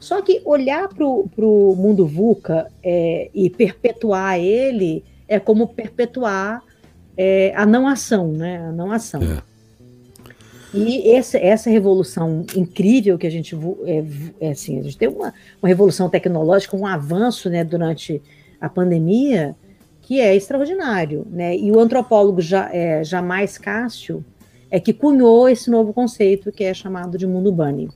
Só 0.00 0.22
que 0.22 0.40
olhar 0.46 0.88
para 0.88 1.04
o 1.04 1.76
mundo 1.76 2.06
VUCA 2.06 2.68
é, 2.82 3.30
e 3.34 3.50
perpetuar 3.50 4.40
ele 4.40 5.04
é 5.28 5.38
como 5.38 5.68
perpetuar 5.68 6.62
é, 7.16 7.52
a 7.54 7.66
não 7.66 7.86
ação, 7.86 8.32
né? 8.32 8.66
A 8.66 8.72
não 8.72 8.90
ação. 8.90 9.22
É. 9.22 9.49
E 10.72 11.10
essa, 11.10 11.36
essa 11.38 11.68
revolução 11.68 12.44
incrível 12.56 13.18
que 13.18 13.26
a 13.26 13.30
gente 13.30 13.56
é, 13.84 14.04
é, 14.40 14.50
assim, 14.50 14.78
a 14.78 14.82
gente 14.82 14.96
tem 14.96 15.08
uma, 15.08 15.34
uma 15.60 15.68
revolução 15.68 16.08
tecnológica, 16.08 16.76
um 16.76 16.86
avanço 16.86 17.50
né, 17.50 17.64
durante 17.64 18.22
a 18.60 18.68
pandemia 18.68 19.56
que 20.00 20.20
é 20.20 20.34
extraordinário, 20.34 21.26
né? 21.30 21.56
E 21.56 21.70
o 21.70 21.78
antropólogo 21.78 22.40
é, 22.72 23.04
Jamais 23.04 23.56
Cássio 23.56 24.24
é 24.70 24.80
que 24.80 24.92
cunhou 24.92 25.48
esse 25.48 25.70
novo 25.70 25.92
conceito 25.92 26.50
que 26.50 26.64
é 26.64 26.74
chamado 26.74 27.16
de 27.16 27.26
mundo 27.26 27.52
bunny. 27.52 27.88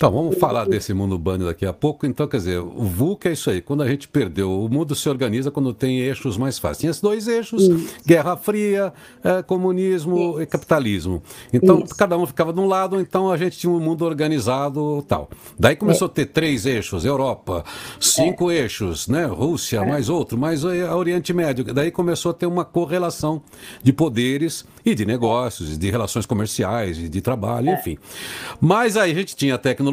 Então, 0.00 0.10
vamos 0.10 0.38
falar 0.38 0.64
desse 0.64 0.94
mundo 0.94 1.12
urbano 1.12 1.44
daqui 1.44 1.66
a 1.66 1.74
pouco. 1.74 2.06
Então, 2.06 2.26
quer 2.26 2.38
dizer, 2.38 2.58
o 2.58 2.84
VUCA 2.84 3.28
é 3.28 3.32
isso 3.32 3.50
aí. 3.50 3.60
Quando 3.60 3.82
a 3.82 3.86
gente 3.86 4.08
perdeu, 4.08 4.50
o 4.50 4.66
mundo 4.66 4.94
se 4.94 5.06
organiza 5.10 5.50
quando 5.50 5.74
tem 5.74 5.98
eixos 5.98 6.38
mais 6.38 6.58
fáceis. 6.58 6.78
Tinha 6.78 6.90
esses 6.90 7.02
dois 7.02 7.28
eixos, 7.28 7.64
isso. 7.64 7.94
Guerra 8.06 8.34
Fria, 8.34 8.94
é, 9.22 9.42
comunismo 9.42 10.16
isso. 10.16 10.40
e 10.40 10.46
capitalismo. 10.46 11.22
Então, 11.52 11.80
isso. 11.80 11.94
cada 11.94 12.16
um 12.16 12.24
ficava 12.24 12.50
de 12.50 12.58
um 12.58 12.66
lado, 12.66 12.98
então 12.98 13.30
a 13.30 13.36
gente 13.36 13.58
tinha 13.58 13.70
um 13.70 13.78
mundo 13.78 14.02
organizado 14.06 15.04
tal. 15.06 15.28
Daí 15.58 15.76
começou 15.76 16.08
é. 16.08 16.10
a 16.10 16.14
ter 16.14 16.24
três 16.24 16.64
eixos, 16.64 17.04
Europa, 17.04 17.62
cinco 18.00 18.50
é. 18.50 18.56
eixos, 18.56 19.06
né? 19.06 19.26
Rússia, 19.26 19.80
é. 19.80 19.86
mais 19.86 20.08
outro, 20.08 20.38
mais 20.38 20.64
Oriente 20.64 21.34
Médio. 21.34 21.74
Daí 21.74 21.90
começou 21.90 22.30
a 22.30 22.32
ter 22.32 22.46
uma 22.46 22.64
correlação 22.64 23.42
de 23.82 23.92
poderes 23.92 24.64
e 24.82 24.94
de 24.94 25.04
negócios, 25.04 25.76
de 25.78 25.90
relações 25.90 26.24
comerciais, 26.24 26.98
e 26.98 27.06
de 27.06 27.20
trabalho, 27.20 27.68
é. 27.68 27.74
enfim. 27.74 27.98
Mas 28.58 28.96
aí 28.96 29.12
a 29.12 29.14
gente 29.14 29.36
tinha 29.36 29.56
a 29.56 29.58
tecnologia, 29.58 29.89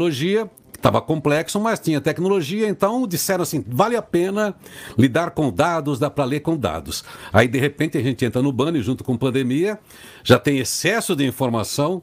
estava 0.77 1.01
complexo, 1.01 1.59
mas 1.59 1.79
tinha 1.79 1.99
tecnologia, 1.99 2.67
então 2.69 3.07
disseram 3.07 3.43
assim: 3.43 3.63
vale 3.67 3.95
a 3.95 4.01
pena 4.01 4.55
lidar 4.97 5.31
com 5.31 5.51
dados, 5.51 5.99
dá 5.99 6.09
para 6.09 6.23
ler 6.23 6.39
com 6.39 6.55
dados. 6.55 7.03
Aí 7.33 7.47
de 7.47 7.59
repente 7.59 7.97
a 7.97 8.01
gente 8.01 8.23
entra 8.23 8.41
no 8.41 8.51
banho 8.51 8.81
junto 8.81 9.03
com 9.03 9.17
pandemia, 9.17 9.79
já 10.23 10.39
tem 10.39 10.59
excesso 10.59 11.15
de 11.15 11.25
informação. 11.25 12.01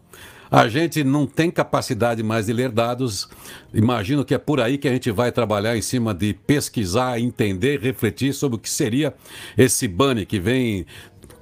A 0.51 0.69
gente 0.69 1.03
não 1.03 1.27
tem 1.27 1.51
capacidade 1.51 2.23
mais 2.23 2.47
de 2.47 2.53
ler 2.53 2.71
dados. 2.71 3.29
Imagino 3.73 4.25
que 4.25 4.35
é 4.35 4.39
por 4.39 4.61
aí 4.61 4.79
que 4.79 4.87
a 4.87 4.93
gente 4.93 5.11
vai 5.11 5.33
trabalhar 5.33 5.77
em 5.77 5.83
cima 5.83 6.15
de 6.15 6.33
pesquisar, 6.33 7.19
entender, 7.19 7.81
refletir 7.81 8.33
sobre 8.33 8.57
o 8.57 8.61
que 8.61 8.71
seria 8.71 9.15
esse 9.59 9.89
BANI 9.89 10.25
que 10.25 10.39
vem 10.39 10.87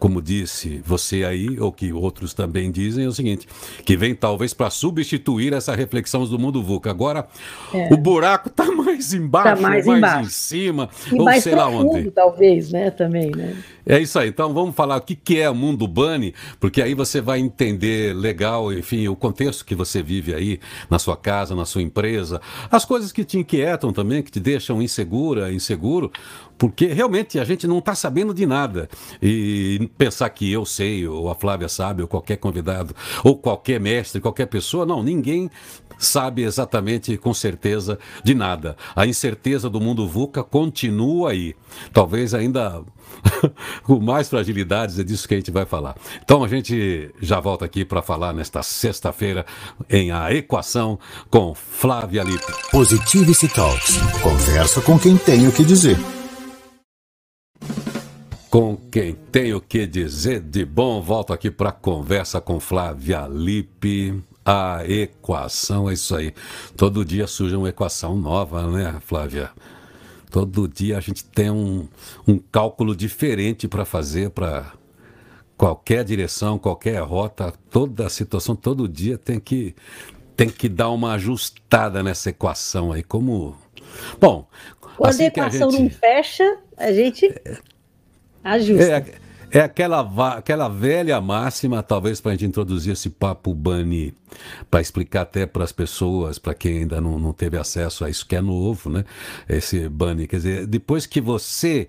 como 0.03 0.21
disse 0.21 0.83
você 0.85 1.23
aí, 1.23 1.61
ou 1.61 1.71
que 1.71 1.93
outros 1.93 2.35
também 2.35 2.73
dizem, 2.73 3.05
é 3.05 3.09
o 3.09 3.13
seguinte: 3.13 3.47
que 3.85 3.97
vem 3.97 4.17
talvez 4.17 4.53
para 4.53 4.69
substituir 4.69 5.53
essa 5.53 5.77
reflexão 5.77 6.27
do 6.27 6.37
mundo 6.41 6.61
VUCA. 6.61 6.91
Agora, 6.91 7.29
é. 7.73 7.89
o 7.95 7.97
buraco 7.97 8.49
está 8.49 8.65
mais 8.73 9.15
embaixo, 9.15 9.55
tá 9.55 9.63
mais, 9.63 9.87
mais 9.87 9.99
embaixo. 9.99 10.27
em 10.27 10.29
cima, 10.29 10.89
e 11.07 11.15
ou 11.15 11.33
sei 11.35 11.55
lá 11.55 11.69
onde. 11.69 12.11
Talvez, 12.11 12.73
né? 12.73 12.91
Também, 12.91 13.31
né? 13.31 13.57
É 13.87 14.01
isso 14.01 14.19
aí. 14.19 14.29
Então 14.29 14.53
vamos 14.53 14.75
falar 14.75 14.97
o 14.97 15.01
que, 15.01 15.15
que 15.15 15.41
é 15.41 15.49
o 15.49 15.55
mundo 15.55 15.87
Bunny, 15.87 16.35
porque 16.59 16.83
aí 16.83 16.95
você 16.95 17.21
vai 17.21 17.39
entender 17.39 18.13
legal, 18.15 18.73
enfim, 18.73 19.07
o 19.07 19.15
contexto 19.15 19.65
que 19.65 19.75
você 19.75 20.03
vive 20.03 20.35
aí 20.35 20.59
na 20.91 20.99
sua 20.99 21.17
casa, 21.17 21.55
na 21.55 21.65
sua 21.65 21.83
empresa, 21.83 22.41
as 22.71 22.85
coisas 22.85 23.13
que 23.13 23.25
te 23.25 23.39
inquietam 23.39 23.93
também, 23.93 24.21
que 24.21 24.33
te 24.33 24.41
deixam 24.41 24.83
insegura, 24.83 25.53
inseguro, 25.53 26.11
porque 26.63 26.87
realmente 26.87 27.41
a 27.41 27.45
gente 27.45 27.67
não 27.67 27.81
está 27.81 27.93
sabendo 27.93 28.33
de 28.33 28.47
nada. 28.47 28.89
E 29.21 29.91
pensar 29.99 30.31
que 30.31 30.53
eu 30.53 30.65
sei, 30.65 31.05
ou 31.09 31.29
a 31.29 31.35
Flávia 31.35 31.69
sabe, 31.69 32.03
ou 32.03 32.07
qualquer 32.07 32.37
convidado, 32.37 32.95
ou 33.25 33.37
qualquer 33.37 33.81
mestre, 33.81 34.21
qualquer 34.21 34.47
pessoa, 34.47 34.87
não, 34.87 35.03
ninguém 35.03 35.51
sabe 35.99 36.45
exatamente 36.45 37.17
com 37.17 37.35
certeza 37.35 37.99
de 38.23 38.33
nada. 38.33 38.77
A 38.95 39.05
incerteza 39.05 39.69
do 39.69 39.81
mundo 39.81 40.07
VUCA 40.07 40.45
continua 40.45 41.33
aí. 41.33 41.57
Talvez 41.93 42.33
ainda 42.33 42.81
com 43.83 43.99
mais 43.99 44.29
fragilidades, 44.29 45.01
é 45.01 45.03
disso 45.03 45.27
que 45.27 45.35
a 45.35 45.39
gente 45.39 45.51
vai 45.51 45.67
falar. 45.67 45.97
Então 46.23 46.45
a 46.45 46.49
gente 46.49 47.11
já 47.21 47.41
volta 47.41 47.65
aqui 47.65 47.85
para 47.85 48.03
falar 48.03 48.33
nesta 48.33 48.63
sexta-feira 48.63 49.45
em 49.91 50.13
A 50.13 50.33
Equação 50.33 50.97
com 51.29 51.57
Flávia 51.57 52.23
Lippe. 52.23 52.53
Positivity 52.71 53.49
Talks. 53.49 53.97
Conversa 54.23 54.81
com 54.81 54.97
quem 54.97 55.17
tem 55.17 55.49
o 55.49 55.53
que 55.53 55.65
dizer. 55.65 55.99
Com 58.51 58.77
quem 58.77 59.15
tem 59.15 59.55
o 59.55 59.61
que 59.61 59.87
dizer 59.87 60.41
de 60.41 60.65
bom, 60.65 61.01
volto 61.01 61.33
aqui 61.33 61.51
para 61.51 61.73
conversa 61.73 62.41
com 62.41 62.61
Flávia 62.61 63.27
Lippe. 63.27 64.23
A 64.45 64.83
equação, 64.87 65.89
é 65.89 65.95
isso 65.95 66.17
aí. 66.17 66.35
Todo 66.77 67.05
dia 67.05 67.27
surge 67.27 67.55
uma 67.55 67.69
equação 67.69 68.17
nova, 68.17 68.67
né, 68.67 68.99
Flávia? 69.07 69.51
Todo 70.31 70.67
dia 70.67 70.99
a 70.99 71.01
gente 71.01 71.25
tem 71.25 71.51
um, 71.51 71.89
um 72.27 72.39
cálculo 72.39 72.97
diferente 72.97 73.69
para 73.69 73.85
fazer 73.85 74.31
para 74.31 74.73
qualquer 75.57 76.05
direção, 76.05 76.59
qualquer 76.59 77.01
rota, 77.03 77.53
toda 77.71 78.07
a 78.07 78.11
situação, 78.11 78.57
todo 78.57 78.89
dia 78.89 79.17
tem 79.17 79.39
que, 79.39 79.77
tem 80.37 80.49
que 80.49 80.69
dar 80.69 80.91
uma 80.91 81.13
ajustada 81.13 82.03
nessa 82.03 82.31
equação 82.31 82.91
aí. 82.91 83.03
Como. 83.03 83.57
Bom. 84.21 84.49
Quando 84.97 85.09
assim 85.09 85.25
a 85.25 85.27
equação 85.27 85.69
a 85.69 85.71
gente... 85.71 85.83
não 85.83 85.91
fecha, 85.91 86.59
a 86.83 86.93
gente 86.93 87.33
ajusta. 88.43 88.85
É, 88.85 89.59
é 89.59 89.61
aquela, 89.61 90.01
aquela 90.35 90.69
velha 90.69 91.21
máxima, 91.21 91.83
talvez 91.83 92.21
para 92.21 92.33
a 92.33 92.35
gente 92.35 92.47
introduzir 92.47 92.95
esse 92.95 93.09
papo 93.11 93.55
Bani, 93.55 94.15
para 94.71 94.81
explicar 94.81 95.23
até 95.23 95.47
para 95.47 95.63
as 95.63 95.73
pessoas, 95.73 96.39
para 96.39 96.55
quem 96.55 96.79
ainda 96.79 97.01
não, 97.01 97.19
não 97.19 97.33
teve 97.33 97.57
acesso 97.57 98.05
a 98.05 98.11
isso 98.11 98.27
que 98.27 98.35
é 98.35 98.41
novo, 98.41 98.91
né? 98.91 99.05
Esse 99.49 99.89
Bani, 99.89 100.27
quer 100.27 100.37
dizer, 100.37 100.67
depois 100.67 101.07
que 101.07 101.21
você 101.21 101.89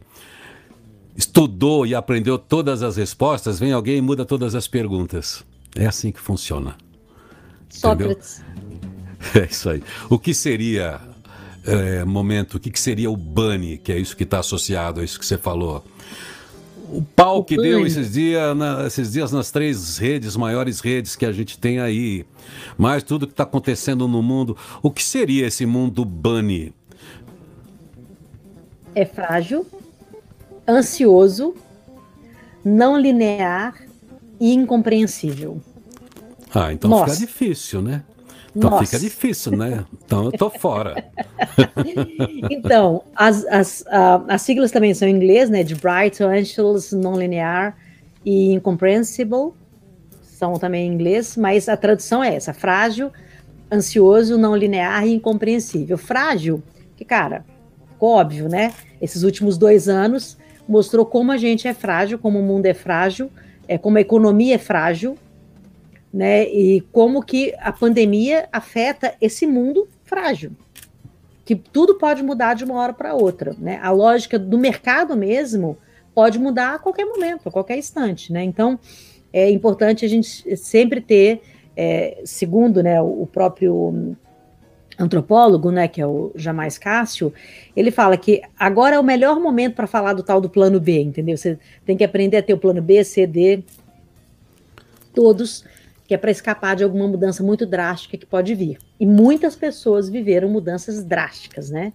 estudou 1.15 1.85
e 1.85 1.95
aprendeu 1.95 2.37
todas 2.37 2.83
as 2.83 2.97
respostas, 2.97 3.59
vem 3.59 3.71
alguém 3.71 3.97
e 3.97 4.01
muda 4.01 4.25
todas 4.25 4.55
as 4.55 4.67
perguntas. 4.67 5.43
É 5.75 5.85
assim 5.85 6.11
que 6.11 6.19
funciona. 6.19 6.75
Sócrates. 7.69 8.43
É 9.35 9.45
isso 9.45 9.69
aí. 9.69 9.81
O 10.09 10.19
que 10.19 10.33
seria, 10.33 10.99
é, 11.65 12.03
momento, 12.03 12.55
o 12.55 12.59
que, 12.59 12.69
que 12.69 12.79
seria 12.79 13.09
o 13.09 13.17
Bunny, 13.17 13.77
que 13.77 13.91
é 13.91 13.97
isso 13.97 14.15
que 14.15 14.23
está 14.23 14.39
associado 14.39 15.01
a 15.01 15.03
isso 15.03 15.19
que 15.19 15.25
você 15.25 15.37
falou? 15.37 15.83
o 16.93 17.01
pau 17.01 17.43
que 17.43 17.57
deu 17.57 17.85
esses 17.85 18.11
dias, 18.11 18.55
na, 18.55 18.85
esses 18.85 19.11
dias 19.11 19.31
nas 19.31 19.49
três 19.49 19.97
redes, 19.97 20.37
maiores 20.37 20.79
redes 20.79 21.15
que 21.15 21.25
a 21.25 21.31
gente 21.31 21.57
tem 21.57 21.79
aí, 21.79 22.23
mais 22.77 23.01
tudo 23.01 23.25
que 23.25 23.33
está 23.33 23.43
acontecendo 23.43 24.07
no 24.07 24.21
mundo. 24.21 24.55
O 24.81 24.91
que 24.91 25.03
seria 25.03 25.47
esse 25.47 25.65
mundo 25.65 26.05
bunny? 26.05 26.71
É 28.93 29.05
frágil, 29.05 29.65
ansioso, 30.67 31.55
não 32.63 32.95
linear 32.95 33.73
e 34.39 34.53
incompreensível. 34.53 35.59
Ah, 36.53 36.71
então 36.71 36.91
Nossa. 36.91 37.15
fica 37.15 37.25
difícil, 37.25 37.81
né? 37.81 38.03
Então 38.55 38.69
Nossa. 38.69 38.85
fica 38.85 38.99
difícil, 38.99 39.57
né? 39.57 39.83
Então 40.05 40.25
eu 40.25 40.31
tô 40.31 40.49
fora. 40.49 41.03
então, 42.51 43.03
as, 43.15 43.45
as, 43.45 43.81
uh, 43.81 44.23
as 44.27 44.41
siglas 44.43 44.71
também 44.71 44.93
são 44.93 45.07
em 45.07 45.15
inglês, 45.15 45.49
né? 45.49 45.63
De 45.63 45.75
Bright, 45.75 46.23
Anxious, 46.23 46.91
Non-Linear 46.91 47.75
e 48.23 48.53
Incomprehensible. 48.53 49.53
São 50.21 50.53
também 50.53 50.87
em 50.87 50.93
inglês, 50.93 51.35
mas 51.35 51.67
a 51.67 51.75
tradução 51.75 52.23
é 52.23 52.35
essa: 52.35 52.53
frágil, 52.53 53.11
ansioso, 53.71 54.37
não 54.37 54.55
linear 54.55 55.05
e 55.07 55.13
incompreensível. 55.13 55.97
Frágil, 55.97 56.61
que, 56.95 57.03
cara, 57.03 57.43
ficou 57.91 58.09
óbvio, 58.09 58.47
né? 58.47 58.73
Esses 59.01 59.23
últimos 59.23 59.57
dois 59.57 59.89
anos 59.89 60.37
mostrou 60.67 61.05
como 61.05 61.31
a 61.31 61.37
gente 61.37 61.67
é 61.67 61.73
frágil, 61.73 62.19
como 62.19 62.39
o 62.39 62.43
mundo 62.43 62.65
é 62.65 62.73
frágil, 62.73 63.31
é, 63.67 63.77
como 63.77 63.97
a 63.97 64.01
economia 64.01 64.55
é 64.55 64.57
frágil, 64.57 65.17
né? 66.13 66.43
E 66.43 66.81
como 66.91 67.23
que 67.23 67.55
a 67.59 67.71
pandemia 67.71 68.47
afeta 68.51 69.15
esse 69.19 69.47
mundo 69.47 69.87
frágil, 70.03 70.51
que 71.43 71.55
tudo 71.55 71.95
pode 71.95 72.21
mudar 72.21 72.53
de 72.53 72.63
uma 72.63 72.75
hora 72.75 72.93
para 72.93 73.15
outra, 73.15 73.55
né? 73.57 73.79
A 73.81 73.89
lógica 73.89 74.37
do 74.37 74.57
mercado 74.57 75.17
mesmo 75.17 75.77
pode 76.13 76.37
mudar 76.37 76.75
a 76.75 76.79
qualquer 76.79 77.05
momento, 77.05 77.49
a 77.49 77.51
qualquer 77.51 77.77
instante, 77.77 78.31
né? 78.31 78.43
Então, 78.43 78.79
é 79.33 79.49
importante 79.49 80.05
a 80.05 80.07
gente 80.07 80.55
sempre 80.55 81.01
ter, 81.01 81.41
é, 81.75 82.21
segundo 82.23 82.83
né, 82.83 83.01
o 83.01 83.27
próprio 83.31 84.15
antropólogo, 84.99 85.71
né, 85.71 85.87
que 85.87 85.99
é 85.99 86.05
o 86.05 86.31
Jamais 86.35 86.77
Cássio, 86.77 87.33
ele 87.75 87.89
fala 87.89 88.15
que 88.15 88.43
agora 88.57 88.95
é 88.95 88.99
o 88.99 89.03
melhor 89.03 89.39
momento 89.39 89.73
para 89.75 89.87
falar 89.87 90.13
do 90.13 90.21
tal 90.21 90.39
do 90.39 90.47
plano 90.47 90.79
B, 90.79 91.01
entendeu? 91.01 91.35
Você 91.35 91.57
tem 91.83 91.97
que 91.97 92.03
aprender 92.03 92.37
a 92.37 92.43
ter 92.43 92.53
o 92.53 92.59
plano 92.59 92.79
B, 92.79 93.03
C, 93.03 93.25
D, 93.25 93.63
todos, 95.15 95.65
que 96.13 96.15
é 96.15 96.17
para 96.19 96.29
escapar 96.29 96.75
de 96.75 96.83
alguma 96.83 97.07
mudança 97.07 97.41
muito 97.41 97.65
drástica 97.65 98.15
que 98.15 98.25
pode 98.25 98.53
vir. 98.53 98.77
E 98.99 99.05
muitas 99.05 99.55
pessoas 99.55 100.07
viveram 100.07 100.47
mudanças 100.47 101.03
drásticas, 101.03 101.71
né? 101.71 101.91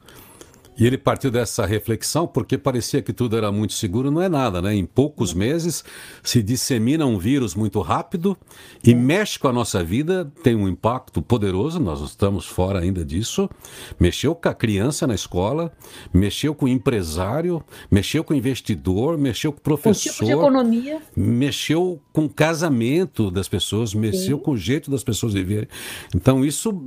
E 0.78 0.86
ele 0.86 0.96
partiu 0.96 1.30
dessa 1.30 1.66
reflexão 1.66 2.26
porque 2.26 2.56
parecia 2.56 3.02
que 3.02 3.12
tudo 3.12 3.36
era 3.36 3.50
muito 3.50 3.72
seguro, 3.72 4.12
não 4.12 4.22
é 4.22 4.28
nada, 4.28 4.62
né? 4.62 4.74
Em 4.74 4.86
poucos 4.86 5.34
meses 5.34 5.84
se 6.22 6.40
dissemina 6.40 7.04
um 7.04 7.18
vírus 7.18 7.56
muito 7.56 7.80
rápido 7.80 8.36
e 8.84 8.94
mexe 8.94 9.38
com 9.38 9.48
a 9.48 9.52
nossa 9.52 9.82
vida, 9.82 10.30
tem 10.42 10.54
um 10.54 10.68
impacto 10.68 11.20
poderoso, 11.20 11.80
nós 11.80 12.00
estamos 12.00 12.46
fora 12.46 12.78
ainda 12.78 13.04
disso. 13.04 13.50
Mexeu 13.98 14.36
com 14.36 14.48
a 14.48 14.54
criança 14.54 15.04
na 15.04 15.16
escola, 15.16 15.72
mexeu 16.14 16.54
com 16.54 16.66
o 16.66 16.68
empresário, 16.68 17.60
mexeu 17.90 18.22
com 18.22 18.32
o 18.32 18.36
investidor, 18.36 19.18
mexeu 19.18 19.52
com 19.52 19.58
o 19.58 19.62
professor. 19.62 20.10
Com 20.10 20.12
tipo 20.12 20.24
de 20.26 20.32
economia. 20.32 21.02
Mexeu 21.16 22.00
com 22.12 22.26
o 22.26 22.30
casamento 22.30 23.32
das 23.32 23.48
pessoas, 23.48 23.92
mexeu 23.92 24.36
Sim. 24.36 24.42
com 24.44 24.52
o 24.52 24.56
jeito 24.56 24.90
das 24.92 25.02
pessoas 25.02 25.34
viverem. 25.34 25.68
Então 26.14 26.44
isso 26.44 26.80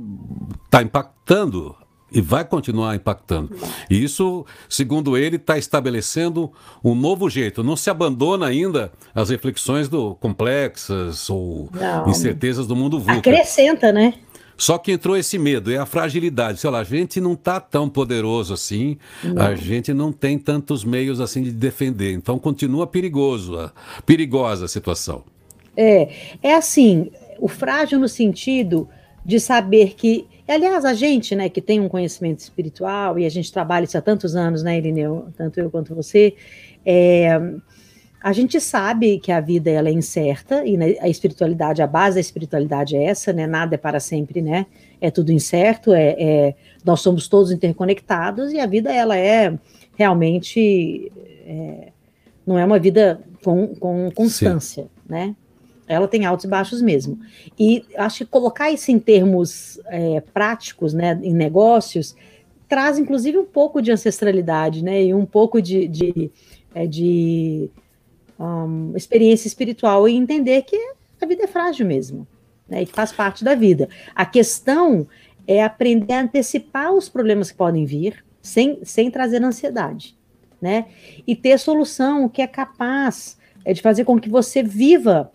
está 0.64 0.82
impactando 0.82 1.76
e 2.14 2.20
vai 2.20 2.44
continuar 2.44 2.94
impactando. 2.94 3.54
E 3.90 4.02
isso, 4.02 4.44
segundo 4.68 5.16
ele, 5.16 5.36
está 5.36 5.56
estabelecendo 5.56 6.52
um 6.82 6.94
novo 6.94 7.28
jeito. 7.28 7.62
Não 7.62 7.76
se 7.76 7.90
abandona 7.90 8.46
ainda 8.46 8.92
as 9.14 9.30
reflexões 9.30 9.88
do 9.88 10.14
complexas 10.16 11.28
ou 11.30 11.68
Não. 11.72 12.08
incertezas 12.08 12.66
do 12.66 12.76
mundo 12.76 12.98
vulca. 12.98 13.18
Acrescenta, 13.18 13.92
né? 13.92 14.14
Só 14.56 14.78
que 14.78 14.92
entrou 14.92 15.16
esse 15.16 15.38
medo, 15.38 15.72
é 15.72 15.78
a 15.78 15.86
fragilidade. 15.86 16.60
Sei 16.60 16.70
lá, 16.70 16.80
a 16.80 16.84
gente 16.84 17.20
não 17.20 17.32
está 17.32 17.58
tão 17.58 17.88
poderoso 17.88 18.54
assim, 18.54 18.96
não. 19.24 19.42
a 19.42 19.54
gente 19.54 19.92
não 19.92 20.12
tem 20.12 20.38
tantos 20.38 20.84
meios 20.84 21.20
assim 21.20 21.42
de 21.42 21.50
defender. 21.50 22.12
Então 22.12 22.38
continua 22.38 22.86
perigoso, 22.86 23.72
perigosa 24.06 24.66
a 24.66 24.68
situação. 24.68 25.24
É, 25.76 26.08
é 26.42 26.54
assim, 26.54 27.10
o 27.40 27.48
frágil 27.48 27.98
no 27.98 28.08
sentido 28.08 28.88
de 29.24 29.40
saber 29.40 29.94
que 29.94 30.26
aliás, 30.52 30.84
a 30.84 30.94
gente, 30.94 31.34
né, 31.34 31.48
que 31.48 31.60
tem 31.60 31.80
um 31.80 31.88
conhecimento 31.88 32.40
espiritual 32.40 33.18
e 33.18 33.26
a 33.26 33.28
gente 33.28 33.52
trabalha 33.52 33.84
isso 33.84 33.98
há 33.98 34.00
tantos 34.00 34.36
anos, 34.36 34.62
né, 34.62 34.78
Irineu, 34.78 35.28
tanto 35.36 35.58
eu 35.60 35.70
quanto 35.70 35.94
você, 35.94 36.34
é, 36.84 37.38
a 38.22 38.32
gente 38.32 38.60
sabe 38.60 39.18
que 39.18 39.32
a 39.32 39.40
vida 39.40 39.68
ela 39.68 39.88
é 39.88 39.92
incerta 39.92 40.64
e 40.64 40.76
né, 40.76 40.94
a 41.00 41.08
espiritualidade, 41.08 41.82
a 41.82 41.86
base 41.86 42.14
da 42.14 42.20
espiritualidade 42.20 42.96
é 42.96 43.04
essa, 43.04 43.32
né? 43.32 43.48
Nada 43.48 43.74
é 43.74 43.78
para 43.78 43.98
sempre, 43.98 44.40
né? 44.40 44.66
É 45.00 45.10
tudo 45.10 45.32
incerto, 45.32 45.92
é, 45.92 46.14
é 46.18 46.54
nós 46.84 47.00
somos 47.00 47.26
todos 47.26 47.50
interconectados 47.50 48.52
e 48.52 48.60
a 48.60 48.66
vida 48.66 48.92
ela 48.92 49.16
é 49.16 49.58
realmente 49.96 51.10
é, 51.44 51.88
não 52.46 52.56
é 52.56 52.64
uma 52.64 52.78
vida 52.78 53.20
com, 53.42 53.74
com 53.74 54.08
constância, 54.12 54.84
Sim. 54.84 54.90
né? 55.08 55.34
Ela 55.86 56.06
tem 56.08 56.24
altos 56.24 56.44
e 56.44 56.48
baixos 56.48 56.80
mesmo. 56.80 57.18
E 57.58 57.84
acho 57.96 58.18
que 58.18 58.30
colocar 58.30 58.70
isso 58.70 58.90
em 58.90 58.98
termos 58.98 59.80
é, 59.86 60.20
práticos, 60.20 60.94
né, 60.94 61.18
em 61.22 61.34
negócios, 61.34 62.14
traz 62.68 62.98
inclusive 62.98 63.36
um 63.36 63.44
pouco 63.44 63.82
de 63.82 63.92
ancestralidade, 63.92 64.82
né, 64.82 65.04
e 65.04 65.14
um 65.14 65.26
pouco 65.26 65.60
de, 65.60 65.86
de, 65.86 66.30
é, 66.74 66.86
de 66.86 67.68
um, 68.38 68.92
experiência 68.96 69.46
espiritual 69.46 70.08
e 70.08 70.16
entender 70.16 70.62
que 70.62 70.76
a 71.20 71.26
vida 71.26 71.44
é 71.44 71.46
frágil 71.46 71.86
mesmo, 71.86 72.26
né, 72.68 72.82
e 72.82 72.86
que 72.86 72.92
faz 72.92 73.12
parte 73.12 73.44
da 73.44 73.54
vida. 73.54 73.88
A 74.14 74.24
questão 74.24 75.06
é 75.46 75.62
aprender 75.62 76.14
a 76.14 76.22
antecipar 76.22 76.92
os 76.92 77.08
problemas 77.08 77.50
que 77.50 77.56
podem 77.56 77.84
vir, 77.84 78.24
sem, 78.40 78.78
sem 78.84 79.10
trazer 79.10 79.42
ansiedade, 79.42 80.16
né, 80.60 80.86
e 81.26 81.36
ter 81.36 81.58
solução 81.58 82.28
que 82.28 82.40
é 82.40 82.46
capaz 82.46 83.36
é, 83.64 83.72
de 83.72 83.82
fazer 83.82 84.04
com 84.04 84.18
que 84.18 84.28
você 84.28 84.62
viva 84.62 85.30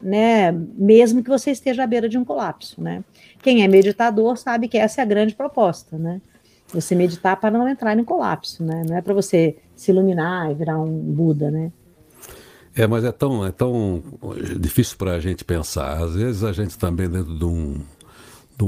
né, 0.00 0.52
mesmo 0.52 1.22
que 1.22 1.28
você 1.28 1.50
esteja 1.50 1.84
à 1.84 1.86
beira 1.86 2.08
de 2.08 2.16
um 2.16 2.24
colapso, 2.24 2.80
né? 2.80 3.04
Quem 3.42 3.62
é 3.62 3.68
meditador 3.68 4.36
sabe 4.36 4.68
que 4.68 4.78
essa 4.78 5.00
é 5.00 5.02
a 5.02 5.06
grande 5.06 5.34
proposta, 5.34 5.98
né? 5.98 6.20
Você 6.72 6.94
meditar 6.94 7.36
para 7.38 7.50
não 7.50 7.68
entrar 7.68 7.98
em 7.98 8.04
colapso, 8.04 8.64
né? 8.64 8.84
Não 8.88 8.96
é 8.96 9.02
para 9.02 9.12
você 9.12 9.56
se 9.74 9.90
iluminar 9.90 10.50
e 10.50 10.54
virar 10.54 10.78
um 10.78 10.88
Buda, 10.88 11.50
né? 11.50 11.72
É, 12.76 12.86
mas 12.86 13.04
é 13.04 13.12
tão, 13.12 13.44
é 13.44 13.50
tão 13.50 14.02
difícil 14.58 14.96
para 14.96 15.12
a 15.12 15.20
gente 15.20 15.44
pensar. 15.44 16.02
Às 16.02 16.14
vezes 16.14 16.44
a 16.44 16.52
gente 16.52 16.78
também 16.78 17.08
dentro 17.08 17.36
de, 17.36 17.44
um, 17.44 17.84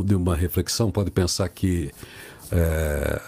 de 0.04 0.14
uma 0.14 0.34
reflexão 0.34 0.90
pode 0.90 1.10
pensar 1.10 1.48
que 1.48 1.90
é, 2.50 3.20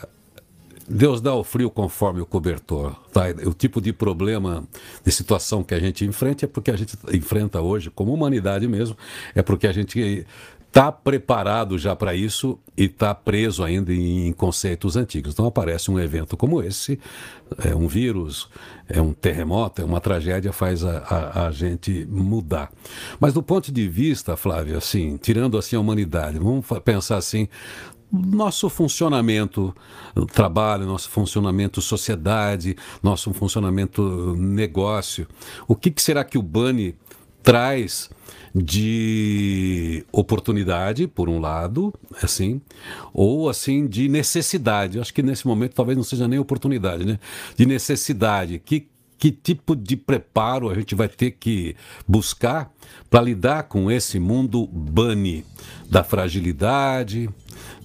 Deus 0.88 1.20
dá 1.20 1.34
o 1.34 1.42
frio 1.42 1.70
conforme 1.70 2.20
o 2.20 2.26
cobertor. 2.26 2.94
Tá? 3.12 3.22
O 3.46 3.54
tipo 3.54 3.80
de 3.80 3.92
problema, 3.92 4.64
de 5.04 5.12
situação 5.12 5.62
que 5.62 5.74
a 5.74 5.80
gente 5.80 6.04
enfrenta 6.04 6.44
é 6.44 6.48
porque 6.48 6.70
a 6.70 6.76
gente 6.76 6.96
enfrenta 7.12 7.60
hoje, 7.60 7.90
como 7.90 8.12
humanidade 8.12 8.66
mesmo, 8.68 8.96
é 9.34 9.42
porque 9.42 9.66
a 9.66 9.72
gente 9.72 10.26
está 10.74 10.90
preparado 10.90 11.78
já 11.78 11.94
para 11.94 12.16
isso 12.16 12.58
e 12.76 12.86
está 12.86 13.14
preso 13.14 13.62
ainda 13.62 13.94
em 13.94 14.32
conceitos 14.32 14.96
antigos. 14.96 15.32
Então 15.32 15.46
aparece 15.46 15.88
um 15.88 16.00
evento 16.00 16.36
como 16.36 16.60
esse, 16.60 16.98
é 17.64 17.76
um 17.76 17.86
vírus, 17.86 18.48
é 18.88 19.00
um 19.00 19.12
terremoto, 19.12 19.82
é 19.82 19.84
uma 19.84 20.00
tragédia, 20.00 20.52
faz 20.52 20.84
a, 20.84 20.98
a, 20.98 21.46
a 21.46 21.50
gente 21.52 22.04
mudar. 22.10 22.72
Mas 23.20 23.32
do 23.32 23.40
ponto 23.40 23.70
de 23.70 23.86
vista, 23.86 24.36
Flávio, 24.36 24.76
assim, 24.76 25.16
tirando 25.16 25.56
assim 25.56 25.76
a 25.76 25.80
humanidade, 25.80 26.40
vamos 26.40 26.66
pensar 26.84 27.18
assim, 27.18 27.48
nosso 28.14 28.68
funcionamento 28.68 29.74
trabalho, 30.32 30.86
nosso 30.86 31.10
funcionamento 31.10 31.80
sociedade, 31.80 32.76
nosso 33.02 33.32
funcionamento 33.32 34.36
negócio. 34.36 35.26
O 35.66 35.74
que, 35.74 35.90
que 35.90 36.00
será 36.00 36.22
que 36.22 36.38
o 36.38 36.42
Bani 36.42 36.94
traz 37.42 38.08
de 38.54 40.04
oportunidade, 40.12 41.08
por 41.08 41.28
um 41.28 41.40
lado, 41.40 41.92
assim, 42.22 42.60
ou 43.12 43.48
assim 43.48 43.86
de 43.86 44.08
necessidade. 44.08 44.96
Eu 44.96 45.02
acho 45.02 45.12
que 45.12 45.24
nesse 45.24 45.44
momento 45.44 45.74
talvez 45.74 45.96
não 45.96 46.04
seja 46.04 46.28
nem 46.28 46.38
oportunidade, 46.38 47.04
né? 47.04 47.18
De 47.56 47.66
necessidade. 47.66 48.60
Que 48.64 48.88
que 49.16 49.30
tipo 49.30 49.74
de 49.74 49.96
preparo 49.96 50.68
a 50.68 50.74
gente 50.74 50.94
vai 50.94 51.08
ter 51.08 51.30
que 51.30 51.74
buscar 52.06 52.70
para 53.08 53.22
lidar 53.22 53.62
com 53.64 53.90
esse 53.90 54.18
mundo 54.18 54.66
bunny 54.66 55.44
da 55.88 56.04
fragilidade, 56.04 57.30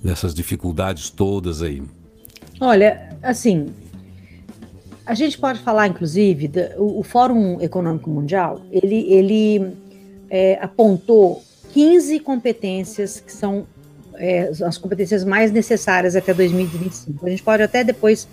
dessas 0.04 0.34
dificuldades 0.34 1.10
todas 1.10 1.62
aí? 1.62 1.82
Olha, 2.60 3.16
assim, 3.22 3.74
a 5.06 5.14
gente 5.14 5.38
pode 5.38 5.60
falar, 5.60 5.88
inclusive, 5.88 6.52
o, 6.78 7.00
o, 7.00 7.04
Fórum 7.04 7.60
Econômico 7.62 8.10
Mundial, 8.10 8.62
ele, 8.72 9.12
ele 9.12 9.74
é, 10.30 10.60
apontou 10.62 11.44
15 11.74 12.20
competências 12.20 13.20
que 13.20 13.32
são 13.32 13.66
é, 14.16 14.52
as 14.64 14.78
competências 14.78 15.24
mais 15.24 15.52
necessárias 15.52 16.16
até 16.16 16.34
2025. 16.34 17.26
A 17.26 17.30
gente 17.30 17.42
pode 17.42 17.64
até 17.64 17.84
depois 17.84 18.28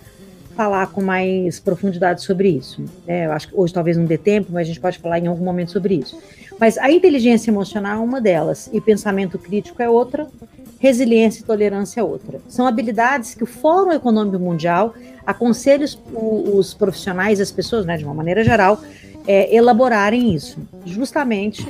falar 0.57 0.87
com 0.89 1.03
mais 1.03 1.61
profundidade 1.61 2.23
sobre 2.23 2.49
isso. 2.49 2.83
Né? 3.07 3.27
Eu 3.27 3.33
acho 3.33 3.49
que 3.49 3.55
hoje 3.57 3.73
talvez 3.73 3.97
não 3.97 4.05
dê 4.05 4.19
tempo, 4.19 4.49
mas 4.53 4.63
a 4.63 4.69
gente 4.69 4.81
pode 4.81 4.99
falar 4.99 5.19
em 5.19 5.27
algum 5.27 5.45
momento 5.45 5.71
sobre 5.71 5.95
isso. 5.95 6.19
Mas 6.59 6.79
a 6.79 6.91
inteligência 6.91 7.51
emocional 7.51 8.01
é 8.01 8.05
uma 8.05 8.21
delas, 8.21 8.69
e 8.73 8.81
pensamento 8.81 9.39
crítico 9.39 9.83
é 9.83 9.89
outra, 9.89 10.27
resiliência 10.79 11.41
e 11.41 11.45
tolerância 11.45 12.01
é 12.01 12.05
outra. 12.05 12.41
São 12.49 12.67
habilidades 12.67 13.35
que 13.35 13.43
o 13.43 13.47
Fórum 13.47 13.93
Econômico 13.93 14.39
Mundial 14.39 14.95
aconselha 15.27 15.85
os, 15.85 15.99
os 16.13 16.75
profissionais, 16.75 17.41
as 17.41 17.51
pessoas, 17.51 17.85
né, 17.85 17.97
de 17.97 18.05
uma 18.05 18.15
maneira 18.15 18.45
geral, 18.45 18.81
é, 19.27 19.55
elaborarem 19.55 20.35
isso, 20.35 20.59
justamente 20.85 21.67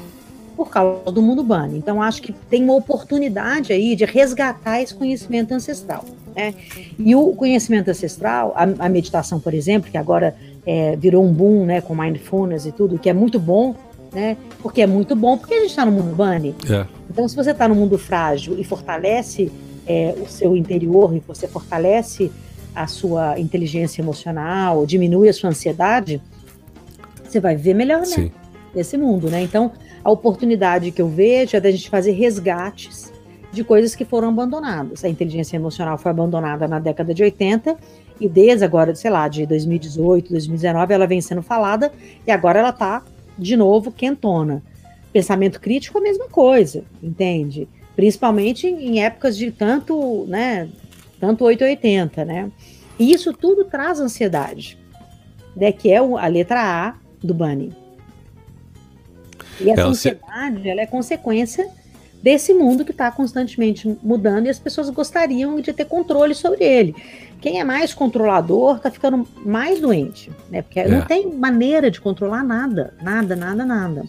por 0.56 0.70
causa 0.70 1.12
do 1.12 1.20
mundo 1.20 1.42
bunny. 1.42 1.76
Então, 1.76 2.02
acho 2.02 2.22
que 2.22 2.32
tem 2.32 2.64
uma 2.64 2.74
oportunidade 2.74 3.72
aí 3.72 3.94
de 3.94 4.04
resgatar 4.04 4.80
esse 4.80 4.94
conhecimento 4.94 5.52
ancestral. 5.52 6.04
Né? 6.34 6.54
E 6.98 7.14
o 7.14 7.34
conhecimento 7.34 7.90
ancestral, 7.90 8.52
a, 8.56 8.86
a 8.86 8.88
meditação, 8.88 9.38
por 9.38 9.52
exemplo, 9.52 9.90
que 9.90 9.98
agora 9.98 10.34
é, 10.66 10.96
virou 10.96 11.24
um 11.24 11.32
boom 11.32 11.66
né, 11.66 11.80
com 11.80 11.94
mindfulness 11.94 12.64
e 12.64 12.72
tudo, 12.72 12.98
que 12.98 13.10
é 13.10 13.12
muito 13.12 13.38
bom, 13.38 13.74
né? 14.16 14.38
Porque 14.62 14.80
é 14.80 14.86
muito 14.86 15.14
bom, 15.14 15.36
porque 15.36 15.52
a 15.52 15.60
gente 15.60 15.68
está 15.68 15.84
no 15.84 15.92
mundo 15.92 16.16
bunny. 16.16 16.54
É. 16.70 16.86
Então, 17.10 17.28
se 17.28 17.36
você 17.36 17.50
está 17.50 17.68
no 17.68 17.74
mundo 17.74 17.98
frágil 17.98 18.58
e 18.58 18.64
fortalece 18.64 19.52
é, 19.86 20.14
o 20.18 20.26
seu 20.26 20.56
interior, 20.56 21.14
e 21.14 21.20
você 21.20 21.46
fortalece 21.46 22.32
a 22.74 22.86
sua 22.86 23.38
inteligência 23.38 24.00
emocional, 24.00 24.86
diminui 24.86 25.28
a 25.28 25.34
sua 25.34 25.50
ansiedade, 25.50 26.18
você 27.22 27.38
vai 27.38 27.56
ver 27.56 27.74
melhor, 27.74 28.00
né? 28.00 28.06
Sim. 28.06 28.32
Nesse 28.74 28.96
mundo, 28.96 29.28
né? 29.28 29.42
Então, 29.42 29.70
a 30.02 30.10
oportunidade 30.10 30.90
que 30.92 31.02
eu 31.02 31.08
vejo 31.08 31.54
é 31.54 31.60
da 31.60 31.70
gente 31.70 31.90
fazer 31.90 32.12
resgates 32.12 33.12
de 33.52 33.62
coisas 33.62 33.94
que 33.94 34.04
foram 34.06 34.30
abandonadas. 34.30 35.04
A 35.04 35.10
inteligência 35.10 35.56
emocional 35.56 35.98
foi 35.98 36.10
abandonada 36.10 36.66
na 36.66 36.78
década 36.78 37.12
de 37.12 37.22
80 37.22 37.76
e 38.18 38.30
desde 38.30 38.64
agora, 38.64 38.94
sei 38.94 39.10
lá, 39.10 39.28
de 39.28 39.44
2018, 39.44 40.30
2019, 40.30 40.94
ela 40.94 41.06
vem 41.06 41.20
sendo 41.20 41.42
falada 41.42 41.92
e 42.26 42.30
agora 42.30 42.60
ela 42.60 42.70
está 42.70 43.02
de 43.38 43.56
novo 43.56 43.90
quentona. 43.90 44.62
Pensamento 45.12 45.60
crítico, 45.60 45.98
a 45.98 46.00
mesma 46.00 46.28
coisa, 46.28 46.84
entende? 47.02 47.68
Principalmente 47.94 48.66
em 48.66 49.02
épocas 49.02 49.36
de 49.36 49.50
tanto, 49.50 50.26
né, 50.28 50.68
tanto 51.18 51.44
880, 51.44 52.24
né? 52.24 52.50
E 52.98 53.12
isso 53.12 53.32
tudo 53.32 53.64
traz 53.64 54.00
ansiedade, 54.00 54.78
né, 55.54 55.72
que 55.72 55.90
é 55.90 55.98
a 55.98 56.26
letra 56.26 56.60
A 56.60 56.94
do 57.22 57.32
Bunny. 57.32 57.72
E 59.60 59.70
essa 59.70 59.82
é, 59.82 59.84
ansiedade, 59.84 60.68
ela 60.68 60.82
é 60.82 60.86
consequência 60.86 61.68
desse 62.26 62.52
mundo 62.52 62.84
que 62.84 62.90
está 62.90 63.08
constantemente 63.08 63.86
mudando 64.02 64.46
e 64.46 64.48
as 64.48 64.58
pessoas 64.58 64.90
gostariam 64.90 65.60
de 65.60 65.72
ter 65.72 65.84
controle 65.84 66.34
sobre 66.34 66.64
ele. 66.64 66.92
Quem 67.40 67.60
é 67.60 67.64
mais 67.64 67.94
controlador 67.94 68.78
está 68.78 68.90
ficando 68.90 69.24
mais 69.44 69.80
doente, 69.80 70.32
né? 70.50 70.60
Porque 70.60 70.80
é. 70.80 70.88
não 70.88 71.02
tem 71.02 71.32
maneira 71.32 71.88
de 71.88 72.00
controlar 72.00 72.42
nada, 72.42 72.92
nada, 73.00 73.36
nada, 73.36 73.64
nada. 73.64 74.04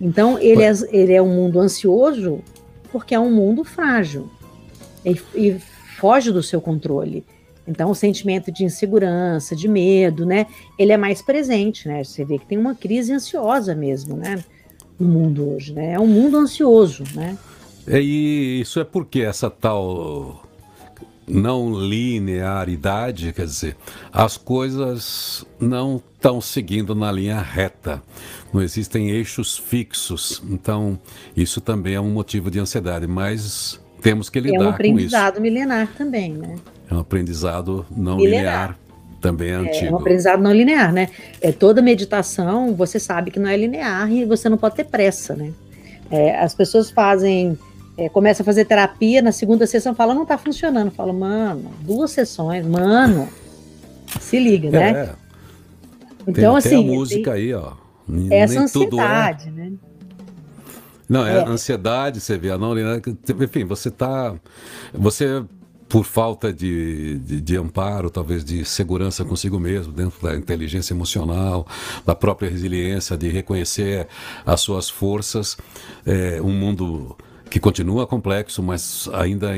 Então 0.00 0.38
ele 0.38 0.62
é, 0.62 0.72
ele 0.90 1.12
é 1.12 1.20
um 1.20 1.34
mundo 1.34 1.60
ansioso 1.60 2.40
porque 2.90 3.14
é 3.14 3.20
um 3.20 3.30
mundo 3.30 3.62
frágil 3.62 4.30
e, 5.04 5.20
e 5.34 5.58
foge 5.98 6.32
do 6.32 6.42
seu 6.42 6.62
controle. 6.62 7.26
Então, 7.68 7.90
o 7.90 7.94
sentimento 7.94 8.50
de 8.50 8.64
insegurança, 8.64 9.54
de 9.54 9.68
medo, 9.68 10.24
né? 10.24 10.46
Ele 10.78 10.92
é 10.92 10.96
mais 10.96 11.20
presente, 11.20 11.88
né? 11.88 12.04
Você 12.04 12.24
vê 12.24 12.38
que 12.38 12.46
tem 12.46 12.56
uma 12.56 12.74
crise 12.74 13.12
ansiosa 13.12 13.74
mesmo, 13.74 14.16
né? 14.16 14.42
No 14.98 15.08
mundo 15.08 15.50
hoje, 15.50 15.72
né? 15.72 15.92
É 15.92 16.00
um 16.00 16.06
mundo 16.06 16.36
ansioso, 16.36 17.04
né? 17.14 17.36
É, 17.86 18.00
e 18.00 18.60
isso 18.60 18.80
é 18.80 18.84
porque 18.84 19.20
essa 19.20 19.50
tal 19.50 20.42
não 21.26 21.74
linearidade, 21.74 23.32
quer 23.32 23.46
dizer, 23.46 23.76
as 24.12 24.36
coisas 24.36 25.44
não 25.58 26.02
estão 26.14 26.40
seguindo 26.40 26.94
na 26.94 27.10
linha 27.10 27.40
reta, 27.40 28.02
não 28.52 28.62
existem 28.62 29.10
eixos 29.10 29.56
fixos. 29.56 30.42
Então, 30.48 30.98
isso 31.36 31.60
também 31.60 31.94
é 31.94 32.00
um 32.00 32.10
motivo 32.10 32.50
de 32.50 32.58
ansiedade, 32.58 33.06
mas 33.06 33.80
temos 34.00 34.28
que 34.28 34.40
lidar 34.40 34.58
com 34.58 34.62
isso. 34.62 34.64
É 34.64 34.68
um 34.68 34.74
aprendizado 34.74 35.40
milenar 35.40 35.88
também, 35.96 36.32
né? 36.32 36.56
É 36.90 36.94
um 36.94 37.00
aprendizado 37.00 37.86
não 37.90 38.18
linear. 38.18 38.38
linear 38.38 38.83
também 39.24 39.48
é 39.48 39.54
antigo. 39.54 39.86
É 39.86 39.90
um 39.90 39.96
aprendizado 39.96 40.42
não 40.42 40.52
linear, 40.52 40.92
né? 40.92 41.08
É 41.40 41.50
toda 41.50 41.80
meditação, 41.80 42.74
você 42.74 43.00
sabe 43.00 43.30
que 43.30 43.40
não 43.40 43.48
é 43.48 43.56
linear 43.56 44.12
e 44.12 44.26
você 44.26 44.50
não 44.50 44.58
pode 44.58 44.76
ter 44.76 44.84
pressa, 44.84 45.34
né? 45.34 45.50
É, 46.10 46.38
as 46.38 46.54
pessoas 46.54 46.90
fazem 46.90 47.58
é, 47.96 48.06
começa 48.10 48.42
a 48.42 48.44
fazer 48.44 48.66
terapia, 48.66 49.22
na 49.22 49.32
segunda 49.32 49.66
sessão 49.66 49.94
fala, 49.94 50.14
não 50.14 50.26
tá 50.26 50.36
funcionando. 50.36 50.90
Fala, 50.90 51.10
mano, 51.10 51.70
duas 51.80 52.10
sessões, 52.10 52.66
mano, 52.66 53.26
se 54.20 54.38
liga, 54.38 54.70
né? 54.70 54.90
É. 54.90 55.08
Então, 56.28 56.34
tem, 56.34 56.58
assim. 56.58 56.68
Tem 56.68 56.78
a 56.90 56.92
música 56.92 57.32
tem, 57.32 57.42
aí, 57.42 57.54
ó. 57.54 57.72
Essa 58.30 58.60
ansiedade, 58.60 59.48
é... 59.48 59.52
né? 59.52 59.72
Não, 61.08 61.26
é, 61.26 61.38
é, 61.38 61.48
ansiedade, 61.48 62.20
você 62.20 62.36
vê, 62.36 62.50
a 62.50 62.58
não, 62.58 62.74
enfim, 63.40 63.64
você 63.64 63.90
tá. 63.90 64.34
Você, 64.92 65.44
por 65.88 66.04
falta 66.04 66.52
de, 66.52 67.18
de, 67.18 67.40
de, 67.40 67.56
amparo, 67.56 68.10
talvez 68.10 68.44
de 68.44 68.64
segurança 68.64 69.24
consigo 69.24 69.58
mesmo, 69.60 69.92
dentro 69.92 70.20
da 70.22 70.34
inteligência 70.34 70.94
emocional, 70.94 71.66
da 72.04 72.14
própria 72.14 72.50
resiliência, 72.50 73.16
de 73.16 73.28
reconhecer 73.28 74.08
as 74.44 74.60
suas 74.60 74.88
forças, 74.88 75.56
é, 76.04 76.40
um 76.42 76.52
mundo 76.52 77.16
que 77.50 77.60
continua 77.60 78.06
complexo, 78.06 78.62
mas 78.62 79.08
ainda 79.12 79.52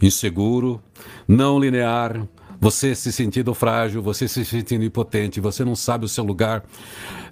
inseguro, 0.00 0.80
não 1.26 1.58
linear, 1.58 2.26
você 2.60 2.94
se 2.94 3.10
sentindo 3.10 3.52
frágil, 3.54 4.00
você 4.00 4.28
se 4.28 4.44
sentindo 4.44 4.84
impotente, 4.84 5.40
você 5.40 5.64
não 5.64 5.74
sabe 5.74 6.04
o 6.04 6.08
seu 6.08 6.22
lugar 6.22 6.64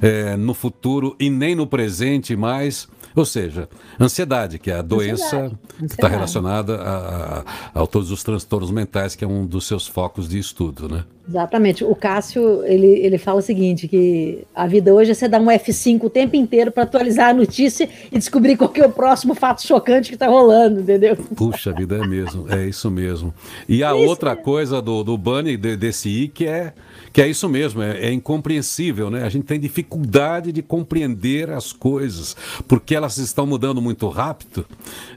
é, 0.02 0.36
no 0.36 0.52
futuro 0.54 1.14
e 1.20 1.30
nem 1.30 1.54
no 1.54 1.68
presente 1.68 2.34
mais. 2.34 2.88
Ou 3.14 3.24
seja, 3.24 3.68
ansiedade, 3.98 4.58
que 4.58 4.70
é 4.70 4.74
a 4.74 4.82
doença 4.82 5.50
que 5.78 5.84
está 5.86 6.08
relacionada 6.08 6.76
a, 6.76 7.44
a, 7.74 7.82
a, 7.82 7.86
todos 7.86 8.10
os 8.10 8.22
transtornos 8.22 8.70
mentais, 8.70 9.16
que 9.16 9.24
é 9.24 9.28
um 9.28 9.44
dos 9.44 9.66
seus 9.66 9.86
focos 9.86 10.28
de 10.28 10.38
estudo, 10.38 10.88
né? 10.88 11.04
Exatamente. 11.28 11.84
O 11.84 11.94
Cássio, 11.94 12.64
ele, 12.64 12.86
ele 12.86 13.16
fala 13.16 13.38
o 13.38 13.42
seguinte, 13.42 13.86
que 13.86 14.44
a 14.54 14.66
vida 14.66 14.92
hoje 14.92 15.12
é 15.12 15.14
você 15.14 15.28
dar 15.28 15.40
um 15.40 15.46
F5 15.46 16.04
o 16.04 16.10
tempo 16.10 16.34
inteiro 16.34 16.72
para 16.72 16.82
atualizar 16.82 17.28
a 17.28 17.34
notícia 17.34 17.88
e 18.10 18.18
descobrir 18.18 18.56
qual 18.56 18.68
que 18.68 18.80
é 18.80 18.86
o 18.86 18.90
próximo 18.90 19.34
fato 19.34 19.64
chocante 19.64 20.08
que 20.08 20.16
está 20.16 20.26
rolando, 20.26 20.80
entendeu? 20.80 21.16
Puxa 21.16 21.72
vida, 21.72 21.96
é 21.96 22.06
mesmo, 22.06 22.46
é 22.52 22.66
isso 22.66 22.90
mesmo. 22.90 23.32
E 23.68 23.84
a 23.84 23.94
outra 23.94 24.34
coisa 24.34 24.82
do, 24.82 25.04
do 25.04 25.16
Bunny, 25.16 25.56
de, 25.56 25.76
desse 25.76 26.08
I, 26.08 26.28
que 26.28 26.46
é 26.46 26.72
que 27.12 27.20
é 27.20 27.26
isso 27.26 27.48
mesmo, 27.48 27.82
é, 27.82 28.06
é, 28.06 28.12
incompreensível, 28.12 29.10
né? 29.10 29.24
A 29.24 29.28
gente 29.28 29.44
tem 29.44 29.58
dificuldade 29.58 30.52
de 30.52 30.62
compreender 30.62 31.50
as 31.50 31.72
coisas, 31.72 32.36
porque 32.68 32.94
elas 32.94 33.09
estão 33.18 33.46
mudando 33.46 33.80
muito 33.80 34.08
rápido, 34.08 34.66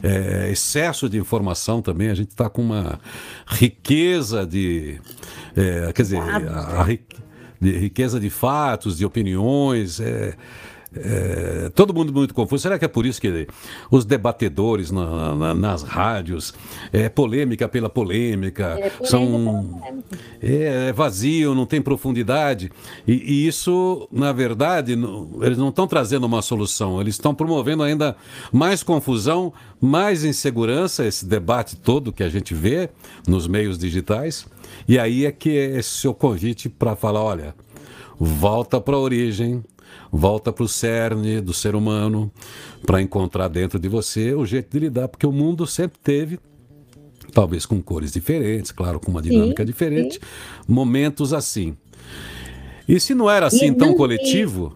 é, 0.01 0.49
excesso 0.51 1.09
de 1.09 1.17
informação 1.17 1.81
também, 1.81 2.09
a 2.09 2.15
gente 2.15 2.29
está 2.29 2.49
com 2.49 2.61
uma 2.61 2.99
riqueza 3.47 4.45
de. 4.45 4.99
É, 5.55 5.91
quer 5.93 6.01
dizer, 6.01 6.19
a, 6.19 6.81
a, 6.81 6.85
de 7.59 7.77
riqueza 7.77 8.19
de 8.19 8.29
fatos, 8.29 8.97
de 8.97 9.05
opiniões. 9.05 9.99
É, 9.99 10.35
é, 10.95 11.71
todo 11.73 11.93
mundo 11.93 12.13
muito 12.13 12.33
confuso. 12.33 12.63
Será 12.63 12.77
que 12.77 12.85
é 12.85 12.87
por 12.87 13.05
isso 13.05 13.19
que 13.19 13.47
os 13.89 14.05
debatedores 14.05 14.91
na, 14.91 15.35
na, 15.35 15.53
nas 15.53 15.83
rádios, 15.83 16.53
é 16.91 17.09
polêmica 17.09 17.67
pela 17.67 17.89
polêmica, 17.89 18.77
é 18.79 18.91
são 19.05 19.81
é, 20.41 20.89
é, 20.89 20.93
vazio, 20.93 21.55
não 21.55 21.65
tem 21.65 21.81
profundidade? 21.81 22.71
E, 23.07 23.13
e 23.13 23.47
isso, 23.47 24.07
na 24.11 24.31
verdade, 24.31 24.95
não, 24.95 25.29
eles 25.41 25.57
não 25.57 25.69
estão 25.69 25.87
trazendo 25.87 26.25
uma 26.25 26.41
solução, 26.41 27.01
eles 27.01 27.15
estão 27.15 27.33
promovendo 27.33 27.83
ainda 27.83 28.15
mais 28.51 28.83
confusão, 28.83 29.53
mais 29.81 30.23
insegurança, 30.23 31.05
esse 31.05 31.25
debate 31.25 31.75
todo 31.75 32.13
que 32.13 32.23
a 32.23 32.29
gente 32.29 32.53
vê 32.53 32.89
nos 33.27 33.47
meios 33.47 33.77
digitais. 33.77 34.45
E 34.87 34.99
aí 34.99 35.25
é 35.25 35.31
que 35.31 35.49
é 35.49 35.77
esse 35.77 35.89
seu 35.89 36.13
convite 36.13 36.69
para 36.69 36.95
falar, 36.95 37.21
olha, 37.21 37.55
volta 38.19 38.79
para 38.79 38.95
a 38.95 38.99
origem, 38.99 39.63
volta 40.11 40.51
para 40.51 40.63
o 40.63 40.67
cerne 40.67 41.41
do 41.41 41.53
ser 41.53 41.75
humano, 41.75 42.31
para 42.85 43.01
encontrar 43.01 43.47
dentro 43.47 43.79
de 43.79 43.87
você 43.87 44.33
o 44.33 44.45
jeito 44.45 44.71
de 44.71 44.79
lidar, 44.79 45.07
porque 45.07 45.25
o 45.25 45.31
mundo 45.31 45.65
sempre 45.65 45.99
teve, 46.03 46.39
talvez 47.31 47.65
com 47.65 47.81
cores 47.81 48.11
diferentes, 48.11 48.71
claro, 48.71 48.99
com 48.99 49.11
uma 49.11 49.21
dinâmica 49.21 49.63
sim, 49.63 49.67
diferente, 49.67 50.15
sim. 50.15 50.19
momentos 50.67 51.33
assim. 51.33 51.75
E 52.87 52.99
se 52.99 53.15
não 53.15 53.29
era 53.29 53.47
assim 53.47 53.67
e 53.67 53.75
tão 53.75 53.95
coletivo. 53.95 54.75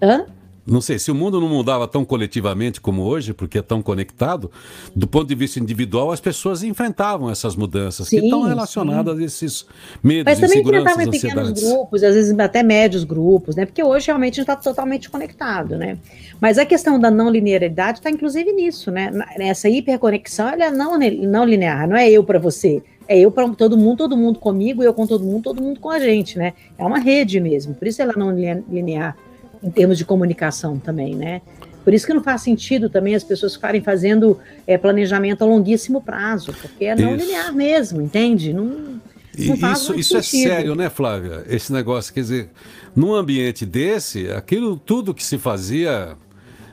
Hã? 0.00 0.26
Não 0.68 0.82
sei, 0.82 0.98
se 0.98 1.10
o 1.10 1.14
mundo 1.14 1.40
não 1.40 1.48
mudava 1.48 1.88
tão 1.88 2.04
coletivamente 2.04 2.78
como 2.78 3.02
hoje, 3.02 3.32
porque 3.32 3.58
é 3.58 3.62
tão 3.62 3.80
conectado, 3.80 4.50
do 4.94 5.08
ponto 5.08 5.26
de 5.26 5.34
vista 5.34 5.58
individual, 5.58 6.12
as 6.12 6.20
pessoas 6.20 6.62
enfrentavam 6.62 7.30
essas 7.30 7.56
mudanças 7.56 8.06
sim, 8.06 8.18
que 8.18 8.24
estão 8.26 8.42
relacionadas 8.42 9.16
sim. 9.16 9.22
a 9.22 9.26
esses 9.26 9.66
medos, 10.02 10.24
Mas 10.26 10.38
também 10.38 10.60
enfrentavam 10.60 11.02
em 11.02 11.10
pequenos 11.10 11.52
grupos, 11.52 12.02
às 12.02 12.14
vezes 12.14 12.38
até 12.38 12.62
médios 12.62 13.02
grupos, 13.02 13.56
né? 13.56 13.64
Porque 13.64 13.82
hoje 13.82 14.08
realmente 14.08 14.40
está 14.40 14.54
totalmente 14.54 15.08
conectado, 15.08 15.78
né? 15.78 15.96
Mas 16.38 16.58
a 16.58 16.66
questão 16.66 17.00
da 17.00 17.10
não 17.10 17.30
linearidade 17.30 17.98
está 17.98 18.10
inclusive 18.10 18.52
nisso, 18.52 18.90
né? 18.90 19.10
Nessa 19.38 19.70
hiperconexão, 19.70 20.50
ela 20.50 20.66
é 20.66 20.70
não, 20.70 20.98
não 20.98 21.44
linear, 21.46 21.88
não 21.88 21.96
é 21.96 22.10
eu 22.10 22.22
para 22.22 22.38
você, 22.38 22.82
é 23.08 23.18
eu 23.18 23.30
para 23.30 23.48
todo 23.50 23.74
mundo, 23.78 23.96
todo 23.96 24.16
mundo 24.18 24.38
comigo, 24.38 24.82
eu 24.82 24.92
com 24.92 25.06
todo 25.06 25.24
mundo, 25.24 25.44
todo 25.44 25.62
mundo 25.62 25.80
com 25.80 25.88
a 25.88 25.98
gente, 25.98 26.36
né? 26.36 26.52
É 26.76 26.84
uma 26.84 26.98
rede 26.98 27.40
mesmo, 27.40 27.74
por 27.74 27.88
isso 27.88 28.02
ela 28.02 28.12
não 28.14 28.30
linear 28.30 29.16
em 29.62 29.70
termos 29.70 29.98
de 29.98 30.04
comunicação 30.04 30.78
também, 30.78 31.14
né? 31.14 31.42
Por 31.84 31.94
isso 31.94 32.06
que 32.06 32.12
não 32.12 32.22
faz 32.22 32.42
sentido 32.42 32.90
também 32.90 33.14
as 33.14 33.24
pessoas 33.24 33.54
ficarem 33.54 33.80
fazendo 33.80 34.38
é, 34.66 34.76
planejamento 34.76 35.42
a 35.42 35.46
longuíssimo 35.46 36.02
prazo, 36.02 36.52
porque 36.60 36.84
é 36.84 36.94
não 36.94 37.16
isso. 37.16 37.24
linear 37.24 37.54
mesmo, 37.54 38.02
entende? 38.02 38.52
Não, 38.52 38.64
não 38.64 39.72
isso, 39.72 39.94
isso 39.94 40.16
é 40.16 40.22
sério, 40.22 40.74
né, 40.74 40.90
Flávia? 40.90 41.44
Esse 41.48 41.72
negócio, 41.72 42.12
quer 42.12 42.20
dizer, 42.20 42.50
num 42.94 43.14
ambiente 43.14 43.64
desse, 43.64 44.30
aquilo 44.30 44.76
tudo 44.76 45.14
que 45.14 45.24
se 45.24 45.38
fazia. 45.38 46.16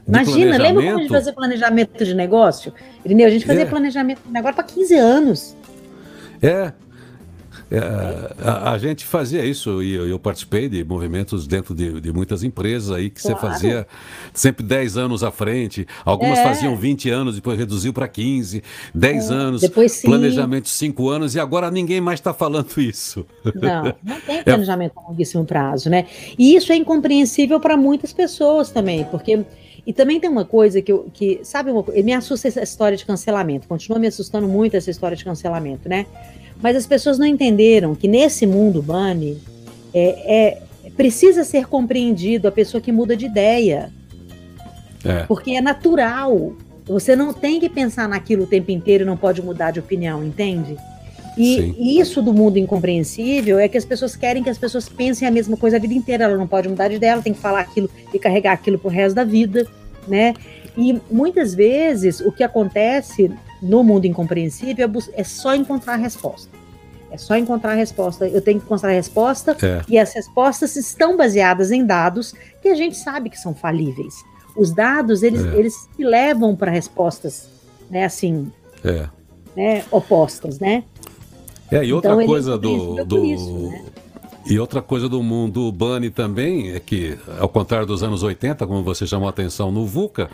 Imagina, 0.07 0.57
lembra 0.57 0.83
quando 0.83 0.97
a 0.97 1.01
gente 1.01 1.09
fazia 1.09 1.33
planejamento 1.33 2.05
de 2.05 2.13
negócio? 2.13 2.73
Irineu, 3.03 3.27
a 3.27 3.31
gente 3.31 3.45
fazia 3.45 3.63
é. 3.63 3.65
planejamento 3.65 4.21
de 4.25 4.31
negócio 4.31 4.55
para 4.55 4.63
15 4.63 4.95
anos. 4.95 5.55
É, 6.41 6.73
é, 7.71 8.33
a, 8.43 8.73
a, 8.73 8.77
gente 8.77 9.05
fazia 9.05 9.43
isso 9.43 9.81
e 9.81 9.93
eu, 9.93 10.07
eu, 10.07 10.19
participei 10.19 10.69
de 10.69 10.83
movimentos 10.83 11.47
dentro 11.47 11.73
de, 11.73 11.99
de 11.99 12.13
muitas 12.13 12.43
empresas 12.43 12.91
aí 12.91 13.09
que 13.09 13.19
claro. 13.19 13.39
você 13.39 13.47
fazia 13.47 13.87
sempre 14.33 14.63
10 14.63 14.97
anos 14.97 15.23
à 15.23 15.31
frente. 15.31 15.87
Algumas 16.03 16.37
é. 16.39 16.43
faziam 16.43 16.75
20 16.75 17.09
anos, 17.09 17.35
depois 17.35 17.57
reduziu 17.57 17.91
para 17.91 18.07
15, 18.07 18.63
10 18.93 19.29
é. 19.29 19.33
anos, 19.33 19.61
depois, 19.61 20.01
planejamento 20.01 20.69
5 20.69 21.09
anos 21.09 21.33
e 21.33 21.39
agora 21.39 21.71
ninguém 21.71 21.99
mais 21.99 22.19
está 22.19 22.33
falando 22.33 22.69
isso. 22.79 23.25
Não, 23.55 23.93
não 24.03 24.21
tem 24.21 24.37
é. 24.39 24.43
planejamento 24.43 24.93
a 24.97 25.09
longuíssimo 25.09 25.43
prazo, 25.43 25.89
né? 25.89 26.05
E 26.37 26.55
isso 26.55 26.71
é 26.71 26.75
incompreensível 26.75 27.59
para 27.59 27.75
muitas 27.75 28.13
pessoas 28.13 28.69
também, 28.69 29.05
porque 29.05 29.43
E 29.87 29.93
também 29.93 30.19
tem 30.19 30.29
uma 30.29 30.45
coisa 30.45 30.81
que, 30.81 30.91
eu, 30.91 31.09
que 31.13 31.39
sabe, 31.43 31.71
uma, 31.71 31.83
me 32.03 32.13
assusta 32.13 32.47
essa 32.47 32.61
história 32.61 32.97
de 32.97 33.05
cancelamento, 33.05 33.67
continua 33.67 33.97
me 33.97 34.07
assustando 34.07 34.47
muito 34.47 34.77
essa 34.77 34.91
história 34.91 35.17
de 35.17 35.23
cancelamento, 35.23 35.89
né? 35.89 36.05
Mas 36.61 36.75
as 36.75 36.87
pessoas 36.87 37.19
não 37.19 37.25
entenderam 37.25 37.95
que 37.95 38.07
nesse 38.07 38.45
mundo, 38.45 38.81
Bunny, 38.81 39.37
é, 39.93 40.57
é, 40.87 40.89
precisa 40.95 41.43
ser 41.43 41.67
compreendido 41.67 42.47
a 42.47 42.51
pessoa 42.51 42.81
que 42.81 42.91
muda 42.91 43.15
de 43.15 43.25
ideia. 43.25 43.91
É. 45.03 45.23
Porque 45.23 45.51
é 45.51 45.61
natural. 45.61 46.53
Você 46.85 47.15
não 47.15 47.33
tem 47.33 47.59
que 47.59 47.69
pensar 47.69 48.07
naquilo 48.07 48.43
o 48.43 48.47
tempo 48.47 48.71
inteiro 48.71 49.03
e 49.03 49.05
não 49.05 49.17
pode 49.17 49.41
mudar 49.41 49.71
de 49.71 49.79
opinião, 49.79 50.23
entende? 50.23 50.75
E 51.37 51.55
Sim. 51.55 51.99
isso 51.99 52.21
do 52.21 52.33
mundo 52.33 52.57
incompreensível 52.57 53.59
é 53.59 53.67
que 53.67 53.77
as 53.77 53.83
pessoas 53.83 54.15
querem 54.15 54.41
que 54.41 54.49
as 54.49 54.57
pessoas 54.57 54.87
pensem 54.87 55.27
a 55.27 55.31
mesma 55.31 55.57
coisa 55.57 55.77
a 55.77 55.79
vida 55.79 55.93
inteira. 55.93 56.23
Ela 56.23 56.37
não 56.37 56.47
pode 56.47 56.69
mudar 56.69 56.87
de 56.87 56.95
ideia, 56.95 57.11
ela 57.11 57.21
tem 57.21 57.33
que 57.33 57.39
falar 57.39 57.59
aquilo 57.59 57.89
e 58.13 58.17
carregar 58.17 58.53
aquilo 58.53 58.79
pro 58.79 58.89
resto 58.89 59.15
da 59.15 59.23
vida, 59.23 59.67
né? 60.07 60.33
E 60.77 60.99
muitas 61.11 61.53
vezes 61.53 62.19
o 62.21 62.31
que 62.31 62.43
acontece 62.43 63.31
no 63.61 63.83
mundo 63.83 64.05
incompreensível 64.05 64.89
é, 65.13 65.21
é 65.21 65.23
só 65.23 65.55
encontrar 65.55 65.93
a 65.93 65.97
resposta. 65.97 66.49
É 67.11 67.17
só 67.17 67.37
encontrar 67.37 67.71
a 67.71 67.75
resposta. 67.75 68.27
Eu 68.27 68.41
tenho 68.41 68.59
que 68.59 68.65
encontrar 68.65 68.89
a 68.89 68.93
resposta 68.93 69.55
é. 69.61 69.81
e 69.87 69.97
as 69.97 70.13
respostas 70.13 70.75
estão 70.75 71.15
baseadas 71.15 71.71
em 71.71 71.85
dados 71.85 72.33
que 72.61 72.67
a 72.67 72.75
gente 72.75 72.97
sabe 72.97 73.29
que 73.29 73.39
são 73.39 73.53
falíveis. 73.53 74.23
Os 74.55 74.71
dados 74.71 75.23
eles, 75.23 75.45
é. 75.45 75.55
eles 75.57 75.87
se 75.95 76.03
levam 76.03 76.55
para 76.55 76.71
respostas, 76.71 77.47
né? 77.89 78.05
Assim, 78.05 78.51
é. 78.83 79.07
né, 79.55 79.83
opostas, 79.91 80.59
né? 80.59 80.83
É, 81.71 81.83
e 81.83 81.93
outra 81.93 82.13
então, 82.13 82.25
coisa 82.25 82.57
do. 82.57 83.03
do... 83.05 83.25
Isso, 83.25 83.69
né? 83.69 83.85
E 84.47 84.59
outra 84.59 84.79
coisa 84.79 85.09
do 85.09 85.23
mundo 85.23 85.71
Bunny 85.71 86.11
também 86.11 86.73
é 86.73 86.79
que, 86.79 87.17
ao 87.39 87.49
contrário 87.49 87.87
dos 87.87 88.03
anos 88.03 88.21
80, 88.21 88.67
como 88.67 88.83
você 88.83 89.07
chamou 89.07 89.25
a 89.25 89.31
atenção 89.31 89.71
no 89.71 89.87
VUCA, 89.87 90.29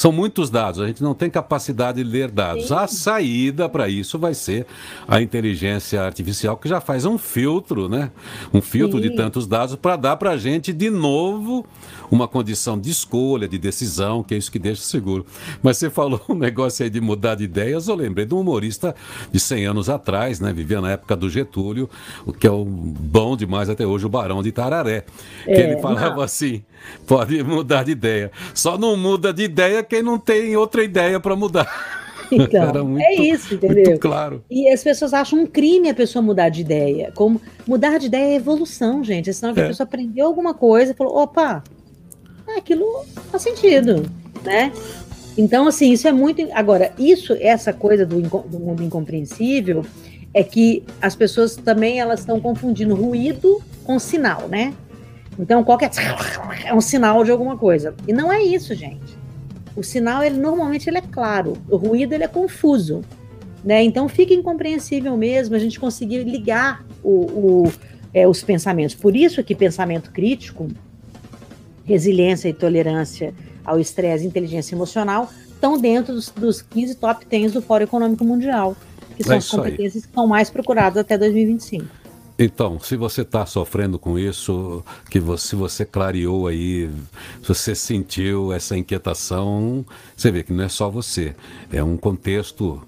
são 0.00 0.10
muitos 0.10 0.48
dados, 0.48 0.80
a 0.80 0.86
gente 0.86 1.02
não 1.02 1.12
tem 1.12 1.28
capacidade 1.28 2.02
de 2.02 2.10
ler 2.10 2.30
dados. 2.30 2.68
Sim. 2.68 2.74
A 2.74 2.86
saída 2.86 3.68
para 3.68 3.86
isso 3.86 4.18
vai 4.18 4.32
ser 4.32 4.66
a 5.06 5.20
inteligência 5.20 6.00
artificial, 6.00 6.56
que 6.56 6.66
já 6.66 6.80
faz 6.80 7.04
um 7.04 7.18
filtro, 7.18 7.86
né? 7.86 8.10
Um 8.50 8.62
filtro 8.62 8.96
Sim. 8.96 9.10
de 9.10 9.14
tantos 9.14 9.46
dados 9.46 9.76
para 9.76 9.96
dar 9.96 10.16
para 10.16 10.30
a 10.30 10.36
gente 10.38 10.72
de 10.72 10.88
novo 10.88 11.66
uma 12.10 12.26
condição 12.26 12.78
de 12.78 12.90
escolha, 12.90 13.48
de 13.48 13.58
decisão, 13.58 14.22
que 14.22 14.34
é 14.34 14.38
isso 14.38 14.50
que 14.50 14.58
deixa 14.58 14.82
seguro. 14.82 15.24
Mas 15.62 15.78
você 15.78 15.88
falou 15.88 16.20
um 16.28 16.34
negócio 16.34 16.82
aí 16.82 16.90
de 16.90 17.00
mudar 17.00 17.36
de 17.36 17.44
ideias, 17.44 17.88
eu 17.88 17.94
lembrei 17.94 18.26
de 18.26 18.34
um 18.34 18.40
humorista 18.40 18.94
de 19.30 19.38
100 19.38 19.66
anos 19.66 19.88
atrás, 19.88 20.40
né? 20.40 20.52
Vivia 20.52 20.80
na 20.80 20.92
época 20.92 21.16
do 21.16 21.28
Getúlio, 21.28 21.88
o 22.26 22.32
que 22.32 22.46
é 22.46 22.50
o 22.50 22.64
bom 22.64 23.36
demais 23.36 23.68
até 23.68 23.86
hoje, 23.86 24.06
o 24.06 24.08
Barão 24.08 24.42
de 24.42 24.52
Tararé. 24.52 25.04
É, 25.46 25.54
que 25.54 25.60
ele 25.60 25.80
falava 25.80 26.16
não. 26.16 26.22
assim: 26.22 26.62
pode 27.06 27.42
mudar 27.42 27.84
de 27.84 27.92
ideia. 27.92 28.30
Só 28.54 28.76
não 28.76 28.96
muda 28.96 29.32
de 29.32 29.42
ideia 29.44 29.82
quem 29.82 30.02
não 30.02 30.18
tem 30.18 30.56
outra 30.56 30.82
ideia 30.82 31.20
para 31.20 31.36
mudar. 31.36 31.68
Então, 32.32 32.86
muito, 32.86 33.04
é 33.04 33.14
isso, 33.14 33.54
entendeu? 33.54 33.98
claro. 33.98 34.44
E 34.48 34.68
as 34.68 34.84
pessoas 34.84 35.12
acham 35.12 35.40
um 35.40 35.46
crime 35.46 35.90
a 35.90 35.94
pessoa 35.94 36.22
mudar 36.22 36.48
de 36.48 36.60
ideia. 36.60 37.10
Como 37.12 37.40
mudar 37.66 37.98
de 37.98 38.06
ideia 38.06 38.34
é 38.34 38.36
evolução, 38.36 39.02
gente. 39.02 39.28
É 39.28 39.32
sinal 39.32 39.52
que 39.52 39.60
é. 39.60 39.64
a 39.64 39.66
pessoa 39.66 39.84
aprendeu 39.84 40.26
alguma 40.26 40.54
coisa 40.54 40.92
e 40.92 40.94
falou: 40.94 41.16
opa, 41.18 41.64
aquilo 42.56 42.86
faz 43.30 43.42
sentido, 43.42 44.10
né? 44.44 44.72
Então, 45.36 45.66
assim, 45.66 45.92
isso 45.92 46.06
é 46.06 46.12
muito. 46.12 46.46
Agora, 46.52 46.92
isso, 46.98 47.36
essa 47.40 47.72
coisa 47.72 48.04
do, 48.04 48.20
do 48.20 48.58
mundo 48.58 48.82
incompreensível, 48.82 49.84
é 50.34 50.42
que 50.42 50.84
as 51.00 51.14
pessoas 51.14 51.56
também 51.56 52.00
elas 52.00 52.20
estão 52.20 52.40
confundindo 52.40 52.94
ruído 52.94 53.60
com 53.84 53.98
sinal, 53.98 54.48
né? 54.48 54.74
Então, 55.38 55.64
qualquer 55.64 55.90
é 56.64 56.74
um 56.74 56.80
sinal 56.80 57.24
de 57.24 57.30
alguma 57.30 57.56
coisa. 57.56 57.94
E 58.06 58.12
não 58.12 58.32
é 58.32 58.42
isso, 58.42 58.74
gente. 58.74 59.18
O 59.74 59.82
sinal, 59.82 60.22
ele 60.22 60.36
normalmente 60.36 60.90
ele 60.90 60.98
é 60.98 61.02
claro. 61.02 61.56
O 61.68 61.76
ruído 61.76 62.12
ele 62.12 62.24
é 62.24 62.28
confuso, 62.28 63.00
né? 63.64 63.82
Então, 63.82 64.08
fica 64.08 64.34
incompreensível 64.34 65.16
mesmo 65.16 65.54
a 65.54 65.58
gente 65.58 65.80
conseguir 65.80 66.24
ligar 66.24 66.84
o, 67.02 67.64
o 67.64 67.72
é, 68.12 68.26
os 68.26 68.42
pensamentos. 68.42 68.94
Por 68.94 69.16
isso 69.16 69.42
que 69.42 69.54
pensamento 69.54 70.10
crítico 70.10 70.68
resiliência 71.90 72.48
e 72.48 72.52
tolerância 72.52 73.34
ao 73.64 73.80
estresse 73.80 74.24
e 74.24 74.26
inteligência 74.26 74.74
emocional 74.76 75.28
estão 75.52 75.76
dentro 75.76 76.14
dos, 76.14 76.30
dos 76.30 76.62
15 76.62 76.94
top 76.94 77.26
10 77.26 77.52
do 77.52 77.60
Fórum 77.60 77.84
Econômico 77.84 78.24
Mundial, 78.24 78.76
que 79.16 79.24
são 79.24 79.34
é 79.34 79.38
as 79.38 79.48
competências 79.48 80.04
aí. 80.04 80.08
que 80.08 80.14
são 80.14 80.26
mais 80.26 80.48
procuradas 80.48 80.98
até 80.98 81.18
2025. 81.18 81.84
Então, 82.38 82.78
se 82.80 82.96
você 82.96 83.20
está 83.20 83.44
sofrendo 83.44 83.98
com 83.98 84.18
isso, 84.18 84.82
que 85.10 85.20
você, 85.20 85.48
se 85.48 85.56
você 85.56 85.84
clareou 85.84 86.46
aí, 86.46 86.88
se 87.42 87.48
você 87.48 87.74
sentiu 87.74 88.50
essa 88.50 88.78
inquietação, 88.78 89.84
você 90.16 90.30
vê 90.30 90.42
que 90.42 90.52
não 90.52 90.64
é 90.64 90.68
só 90.68 90.88
você, 90.88 91.34
é 91.70 91.82
um 91.84 91.98
contexto 91.98 92.80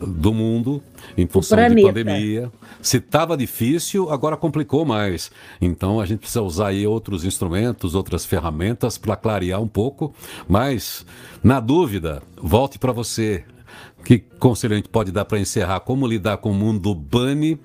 do 0.00 0.32
mundo 0.32 0.82
em 1.16 1.26
função 1.26 1.56
de 1.56 1.82
pandemia. 1.82 2.50
Se 2.80 2.98
estava 2.98 3.36
difícil, 3.36 4.10
agora 4.10 4.36
complicou 4.36 4.84
mais. 4.84 5.30
Então 5.60 6.00
a 6.00 6.06
gente 6.06 6.20
precisa 6.20 6.42
usar 6.42 6.68
aí 6.68 6.86
outros 6.86 7.24
instrumentos, 7.24 7.94
outras 7.94 8.24
ferramentas 8.24 8.98
para 8.98 9.16
clarear 9.16 9.60
um 9.60 9.68
pouco. 9.68 10.14
Mas, 10.48 11.04
na 11.42 11.60
dúvida, 11.60 12.22
volte 12.36 12.78
para 12.78 12.92
você. 12.92 13.44
Que 14.04 14.18
conselho 14.18 14.74
a 14.74 14.76
gente 14.76 14.88
pode 14.88 15.10
dar 15.10 15.24
para 15.24 15.38
encerrar? 15.38 15.80
Como 15.80 16.06
lidar 16.06 16.36
com 16.36 16.52
o 16.52 16.54
mundo 16.54 16.94
bunny, 16.94 17.58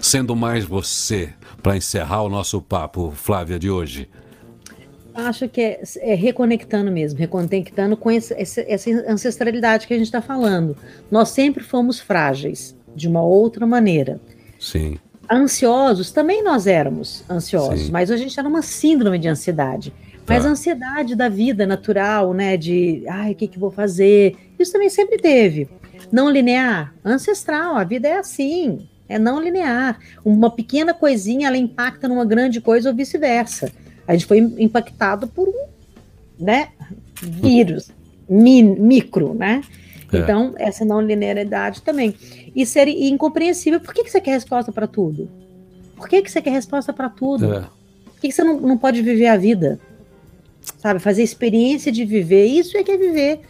sendo 0.00 0.34
mais 0.34 0.64
você, 0.64 1.34
para 1.62 1.76
encerrar 1.76 2.22
o 2.22 2.30
nosso 2.30 2.62
papo, 2.62 3.12
Flávia, 3.14 3.58
de 3.58 3.68
hoje? 3.68 4.08
Acho 5.14 5.48
que 5.48 5.60
é, 5.60 5.80
é, 5.98 6.14
reconectando 6.14 6.90
mesmo, 6.90 7.18
reconectando 7.18 7.96
com 7.96 8.10
esse, 8.10 8.34
essa 8.38 8.90
ancestralidade 9.08 9.86
que 9.86 9.92
a 9.92 9.96
gente 9.96 10.06
está 10.06 10.22
falando. 10.22 10.76
Nós 11.10 11.28
sempre 11.28 11.62
fomos 11.62 12.00
frágeis, 12.00 12.74
de 12.94 13.08
uma 13.08 13.22
outra 13.22 13.66
maneira. 13.66 14.20
Sim. 14.58 14.98
Ansiosos, 15.30 16.10
também 16.10 16.42
nós 16.42 16.66
éramos 16.66 17.24
ansiosos, 17.28 17.86
Sim. 17.86 17.92
mas 17.92 18.10
a 18.10 18.16
gente 18.16 18.38
era 18.38 18.48
uma 18.48 18.62
síndrome 18.62 19.18
de 19.18 19.28
ansiedade. 19.28 19.92
Mas 20.26 20.42
tá. 20.42 20.48
a 20.48 20.52
ansiedade 20.52 21.14
da 21.14 21.28
vida 21.28 21.66
natural, 21.66 22.32
né? 22.32 22.56
De, 22.56 23.02
ai, 23.08 23.32
o 23.32 23.34
que, 23.34 23.48
que 23.48 23.58
vou 23.58 23.70
fazer? 23.70 24.36
Isso 24.58 24.72
também 24.72 24.88
sempre 24.88 25.18
teve. 25.18 25.68
Não 26.10 26.30
linear, 26.30 26.94
ancestral, 27.04 27.76
a 27.76 27.84
vida 27.84 28.08
é 28.08 28.18
assim, 28.18 28.86
é 29.08 29.18
não 29.18 29.40
linear. 29.40 29.98
Uma 30.24 30.50
pequena 30.50 30.94
coisinha, 30.94 31.48
ela 31.48 31.56
impacta 31.56 32.06
numa 32.06 32.24
grande 32.24 32.60
coisa 32.60 32.90
ou 32.90 32.94
vice-versa 32.94 33.72
a 34.06 34.12
gente 34.12 34.26
foi 34.26 34.38
impactado 34.38 35.26
por 35.28 35.48
um 35.48 35.66
né, 36.38 36.68
vírus 37.22 37.90
min, 38.28 38.74
micro, 38.78 39.34
né? 39.34 39.62
É. 40.12 40.18
Então, 40.18 40.54
essa 40.58 40.84
não 40.84 41.00
linearidade 41.00 41.82
também. 41.82 42.14
E 42.54 42.66
ser 42.66 42.88
incompreensível. 42.88 43.80
Por 43.80 43.94
que, 43.94 44.04
que 44.04 44.10
você 44.10 44.20
quer 44.20 44.32
resposta 44.32 44.70
para 44.70 44.86
tudo? 44.86 45.28
Por 45.96 46.08
que, 46.08 46.20
que 46.22 46.30
você 46.30 46.42
quer 46.42 46.50
resposta 46.50 46.92
para 46.92 47.08
tudo? 47.08 47.54
É. 47.54 47.60
Por 47.60 48.20
que, 48.20 48.28
que 48.28 48.32
você 48.32 48.44
não, 48.44 48.60
não 48.60 48.78
pode 48.78 49.00
viver 49.02 49.28
a 49.28 49.36
vida? 49.36 49.80
Sabe, 50.78 51.00
fazer 51.00 51.22
experiência 51.22 51.90
de 51.90 52.04
viver. 52.04 52.44
Isso 52.46 52.76
é 52.76 52.82
que 52.82 52.92
é 52.92 52.96
viver. 52.96 53.40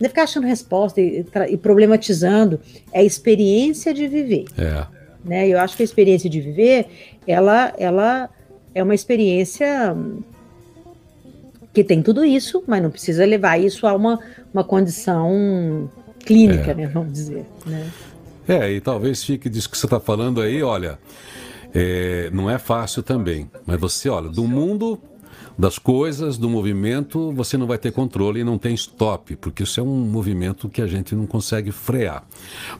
Não 0.00 0.06
é 0.06 0.08
ficar 0.08 0.24
achando 0.24 0.46
resposta 0.46 1.00
e, 1.00 1.24
e 1.50 1.56
problematizando. 1.56 2.60
É 2.92 3.04
experiência 3.04 3.92
de 3.92 4.06
viver. 4.08 4.46
É. 4.56 4.86
Né? 5.24 5.48
Eu 5.48 5.58
acho 5.58 5.76
que 5.76 5.82
a 5.82 5.84
experiência 5.84 6.30
de 6.30 6.40
viver, 6.40 6.86
ela, 7.26 7.74
ela 7.78 8.30
é 8.76 8.82
uma 8.82 8.94
experiência 8.94 9.96
que 11.72 11.82
tem 11.82 12.02
tudo 12.02 12.22
isso, 12.22 12.62
mas 12.66 12.82
não 12.82 12.90
precisa 12.90 13.24
levar 13.24 13.58
isso 13.58 13.86
a 13.86 13.94
uma, 13.94 14.20
uma 14.52 14.62
condição 14.62 15.90
clínica, 16.26 16.72
é. 16.72 16.74
né, 16.74 16.86
vamos 16.86 17.10
dizer. 17.10 17.46
Né? 17.64 17.90
É, 18.46 18.70
e 18.70 18.78
talvez 18.78 19.24
fique 19.24 19.48
disso 19.48 19.70
que 19.70 19.78
você 19.78 19.86
está 19.86 19.98
falando 19.98 20.42
aí, 20.42 20.62
olha, 20.62 20.98
é, 21.74 22.28
não 22.34 22.50
é 22.50 22.58
fácil 22.58 23.02
também, 23.02 23.50
mas 23.64 23.80
você, 23.80 24.10
olha, 24.10 24.28
do 24.28 24.44
mundo 24.44 25.00
das 25.58 25.78
coisas, 25.78 26.36
do 26.36 26.50
movimento, 26.50 27.32
você 27.32 27.56
não 27.56 27.66
vai 27.66 27.78
ter 27.78 27.92
controle 27.92 28.40
e 28.40 28.44
não 28.44 28.58
tem 28.58 28.74
stop, 28.74 29.36
porque 29.36 29.62
isso 29.62 29.80
é 29.80 29.82
um 29.82 30.06
movimento 30.06 30.68
que 30.68 30.82
a 30.82 30.86
gente 30.86 31.14
não 31.14 31.26
consegue 31.26 31.72
frear. 31.72 32.24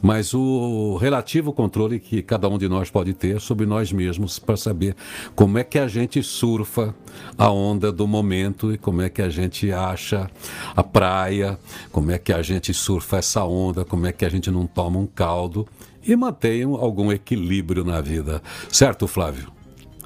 Mas 0.02 0.34
o 0.34 0.96
relativo 0.96 1.52
controle 1.52 1.98
que 1.98 2.22
cada 2.22 2.48
um 2.48 2.58
de 2.58 2.68
nós 2.68 2.90
pode 2.90 3.14
ter 3.14 3.40
sobre 3.40 3.64
nós 3.64 3.92
mesmos 3.92 4.38
para 4.38 4.56
saber 4.56 4.94
como 5.34 5.58
é 5.58 5.64
que 5.64 5.78
a 5.78 5.88
gente 5.88 6.22
surfa 6.22 6.94
a 7.38 7.50
onda 7.50 7.90
do 7.90 8.06
momento 8.06 8.72
e 8.72 8.78
como 8.78 9.00
é 9.00 9.08
que 9.08 9.22
a 9.22 9.28
gente 9.30 9.72
acha 9.72 10.30
a 10.74 10.82
praia, 10.82 11.58
como 11.90 12.10
é 12.10 12.18
que 12.18 12.32
a 12.32 12.42
gente 12.42 12.74
surfa 12.74 13.18
essa 13.18 13.44
onda, 13.44 13.84
como 13.84 14.06
é 14.06 14.12
que 14.12 14.24
a 14.24 14.28
gente 14.28 14.50
não 14.50 14.66
toma 14.66 14.98
um 14.98 15.06
caldo 15.06 15.66
e 16.06 16.14
mantém 16.14 16.62
algum 16.62 17.10
equilíbrio 17.10 17.84
na 17.84 18.00
vida. 18.00 18.42
Certo, 18.70 19.08
Flávio? 19.08 19.55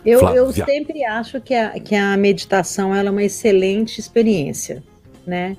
Eu, 0.05 0.21
eu 0.35 0.53
sempre 0.53 1.05
acho 1.05 1.41
que 1.41 1.55
a, 1.55 1.79
que 1.79 1.95
a 1.95 2.17
meditação 2.17 2.95
é 2.95 3.09
uma 3.09 3.23
excelente 3.23 3.99
experiência, 3.99 4.83
né? 5.27 5.57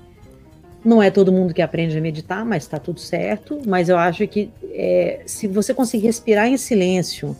Não 0.83 1.01
é 1.01 1.11
todo 1.11 1.31
mundo 1.31 1.53
que 1.53 1.61
aprende 1.61 1.95
a 1.95 2.01
meditar, 2.01 2.43
mas 2.43 2.63
está 2.63 2.79
tudo 2.79 2.99
certo. 2.99 3.59
Mas 3.67 3.87
eu 3.87 3.97
acho 3.97 4.27
que 4.27 4.49
é, 4.71 5.21
se 5.27 5.47
você 5.47 5.73
conseguir 5.73 6.07
respirar 6.07 6.47
em 6.47 6.57
silêncio 6.57 7.35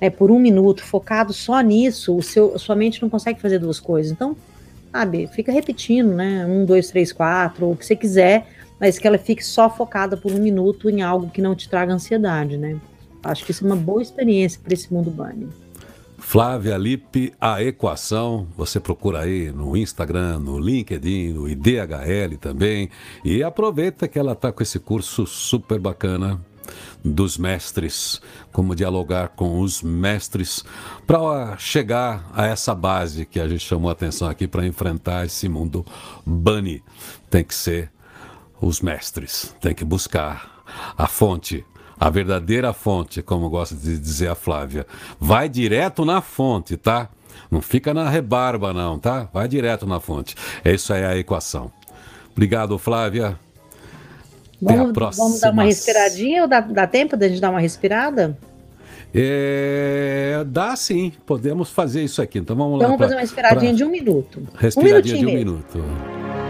é, 0.00 0.08
por 0.08 0.30
um 0.30 0.38
minuto, 0.38 0.84
focado 0.84 1.32
só 1.32 1.60
nisso, 1.60 2.16
o 2.16 2.22
seu, 2.22 2.56
sua 2.58 2.76
mente 2.76 3.02
não 3.02 3.10
consegue 3.10 3.40
fazer 3.40 3.58
duas 3.58 3.80
coisas. 3.80 4.12
Então, 4.12 4.36
sabe? 4.92 5.26
Fica 5.26 5.50
repetindo, 5.50 6.14
né? 6.14 6.46
Um, 6.46 6.64
dois, 6.64 6.88
três, 6.88 7.12
quatro, 7.12 7.70
o 7.70 7.76
que 7.76 7.84
você 7.84 7.96
quiser, 7.96 8.46
mas 8.78 8.96
que 8.96 9.08
ela 9.08 9.18
fique 9.18 9.44
só 9.44 9.68
focada 9.68 10.16
por 10.16 10.30
um 10.30 10.38
minuto 10.38 10.88
em 10.88 11.02
algo 11.02 11.30
que 11.30 11.42
não 11.42 11.56
te 11.56 11.68
traga 11.68 11.92
ansiedade, 11.92 12.56
né? 12.56 12.78
Acho 13.24 13.44
que 13.44 13.50
isso 13.50 13.64
é 13.64 13.66
uma 13.66 13.76
boa 13.76 14.02
experiência 14.02 14.60
para 14.62 14.74
esse 14.74 14.92
mundo 14.92 15.10
bunny. 15.10 15.48
Flávia 16.22 16.78
Lippe, 16.78 17.34
a 17.38 17.62
equação, 17.62 18.46
você 18.56 18.80
procura 18.80 19.20
aí 19.20 19.52
no 19.52 19.76
Instagram, 19.76 20.38
no 20.38 20.58
LinkedIn, 20.58 21.32
no 21.34 21.46
IDHL 21.46 22.38
também. 22.40 22.88
E 23.22 23.42
aproveita 23.42 24.08
que 24.08 24.18
ela 24.18 24.32
está 24.32 24.50
com 24.50 24.62
esse 24.62 24.78
curso 24.78 25.26
super 25.26 25.78
bacana 25.78 26.40
dos 27.04 27.36
mestres, 27.36 28.22
como 28.50 28.74
dialogar 28.74 29.28
com 29.30 29.60
os 29.60 29.82
mestres 29.82 30.64
para 31.06 31.58
chegar 31.58 32.30
a 32.32 32.46
essa 32.46 32.74
base 32.74 33.26
que 33.26 33.40
a 33.40 33.48
gente 33.48 33.66
chamou 33.66 33.90
a 33.90 33.92
atenção 33.92 34.28
aqui 34.28 34.46
para 34.46 34.64
enfrentar 34.64 35.26
esse 35.26 35.48
mundo 35.50 35.84
bunny. 36.24 36.82
Tem 37.28 37.44
que 37.44 37.54
ser 37.54 37.90
os 38.58 38.80
mestres, 38.80 39.54
tem 39.60 39.74
que 39.74 39.84
buscar 39.84 40.62
a 40.96 41.06
fonte, 41.06 41.64
a 42.02 42.10
verdadeira 42.10 42.72
fonte, 42.72 43.22
como 43.22 43.48
gosta 43.48 43.76
de 43.76 43.96
dizer 43.96 44.26
a 44.26 44.34
Flávia. 44.34 44.84
Vai 45.20 45.48
direto 45.48 46.04
na 46.04 46.20
fonte, 46.20 46.76
tá? 46.76 47.08
Não 47.48 47.62
fica 47.62 47.94
na 47.94 48.10
rebarba, 48.10 48.72
não, 48.72 48.98
tá? 48.98 49.28
Vai 49.32 49.46
direto 49.46 49.86
na 49.86 50.00
fonte. 50.00 50.34
Isso 50.64 50.92
aí 50.92 51.02
é 51.02 51.06
a 51.06 51.16
equação. 51.16 51.70
Obrigado, 52.32 52.76
Flávia. 52.76 53.38
Vamos, 54.60 55.16
vamos 55.16 55.40
dar 55.40 55.52
uma 55.52 55.62
respiradinha 55.62 56.42
ou 56.42 56.48
dá, 56.48 56.60
dá 56.60 56.88
tempo 56.88 57.16
da 57.16 57.28
gente 57.28 57.40
dar 57.40 57.50
uma 57.50 57.60
respirada? 57.60 58.36
É, 59.14 60.42
dá 60.48 60.74
sim, 60.74 61.12
podemos 61.24 61.70
fazer 61.70 62.02
isso 62.02 62.20
aqui. 62.20 62.40
Então 62.40 62.56
vamos 62.56 62.76
então 62.76 62.90
lá. 62.90 62.96
Vamos 62.96 63.00
fazer 63.00 63.14
uma 63.14 63.20
respiradinha 63.20 63.70
pra... 63.70 63.76
de 63.76 63.84
um 63.84 63.90
minuto. 63.90 64.42
Respiradinha 64.58 65.16
um 65.16 65.20
de 65.20 65.26
um 65.26 65.28
mesmo. 65.28 65.38
minuto. 65.38 65.84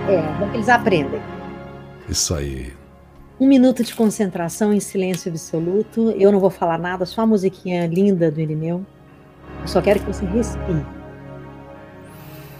É, 0.09 0.23
vamos 0.38 0.51
que 0.51 0.57
eles 0.57 0.69
aprendem. 0.71 1.21
Isso 2.09 2.35
aí. 2.35 2.73
Um 3.43 3.49
minuto 3.49 3.83
de 3.83 3.93
concentração 3.93 4.73
em 4.73 4.79
silêncio 4.79 5.29
absoluto. 5.29 6.13
Eu 6.13 6.31
não 6.31 6.39
vou 6.39 6.49
falar 6.49 6.79
nada, 6.79 7.05
só 7.05 7.23
a 7.23 7.27
musiquinha 7.27 7.89
linda 7.89 8.31
do 8.31 8.41
Irineu. 8.41 8.87
Eu 9.61 9.67
só 9.67 9.83
quero 9.83 9.99
que 9.99 10.07
você 10.07 10.25
respire. 10.27 10.87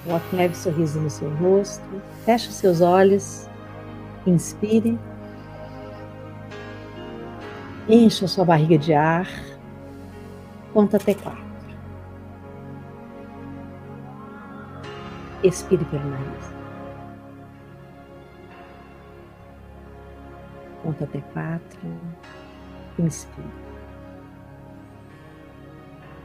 Coloque 0.03 0.27
um 0.35 0.39
leve 0.39 0.57
sorriso 0.57 1.01
no 1.01 1.09
seu 1.09 1.33
rosto. 1.37 1.85
Feche 2.25 2.49
os 2.49 2.57
seus 2.57 2.81
olhos. 2.81 3.49
Inspire. 4.27 4.99
Encha 7.89 8.27
sua 8.27 8.45
barriga 8.45 8.77
de 8.77 8.93
ar. 8.93 9.29
Conta 10.75 10.97
até 10.97 11.15
quatro. 11.15 11.45
Expire 15.45 15.85
pelo 15.85 16.11
nariz. 16.11 16.62
Conta 20.83 21.05
até 21.05 21.21
quatro. 21.33 21.81
Inspire. 22.99 23.47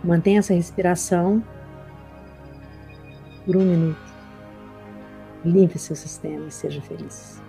Mantenha 0.03 0.39
essa 0.39 0.53
respiração 0.53 1.43
por 3.45 3.55
um 3.55 3.63
minuto. 3.63 4.13
Limpe 5.45 5.79
seu 5.79 5.95
sistema 5.95 6.47
e 6.47 6.51
seja 6.51 6.81
feliz. 6.81 7.41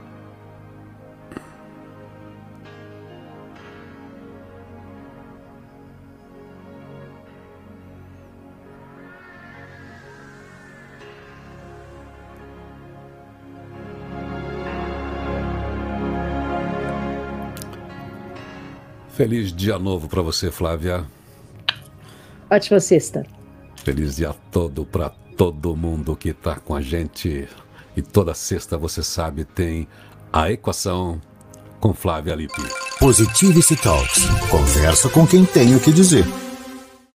Feliz 19.18 19.52
dia 19.52 19.80
novo 19.80 20.06
para 20.06 20.22
você, 20.22 20.48
Flávia. 20.48 21.04
Ótima 22.48 22.78
sexta. 22.78 23.26
Feliz 23.74 24.14
dia 24.14 24.32
todo 24.52 24.84
para 24.84 25.10
todo 25.36 25.74
mundo 25.74 26.14
que 26.14 26.28
está 26.28 26.54
com 26.54 26.72
a 26.72 26.80
gente. 26.80 27.48
E 27.96 28.00
toda 28.00 28.32
sexta, 28.32 28.78
você 28.78 29.02
sabe, 29.02 29.44
tem 29.44 29.88
a 30.32 30.52
equação 30.52 31.20
com 31.80 31.92
Flávia 31.92 32.36
Lippe. 32.36 32.62
Positivity 33.00 33.74
Talks. 33.74 34.24
Conversa 34.52 35.08
com 35.08 35.26
quem 35.26 35.44
tem 35.44 35.74
o 35.74 35.80
que 35.80 35.90
dizer. 35.90 36.24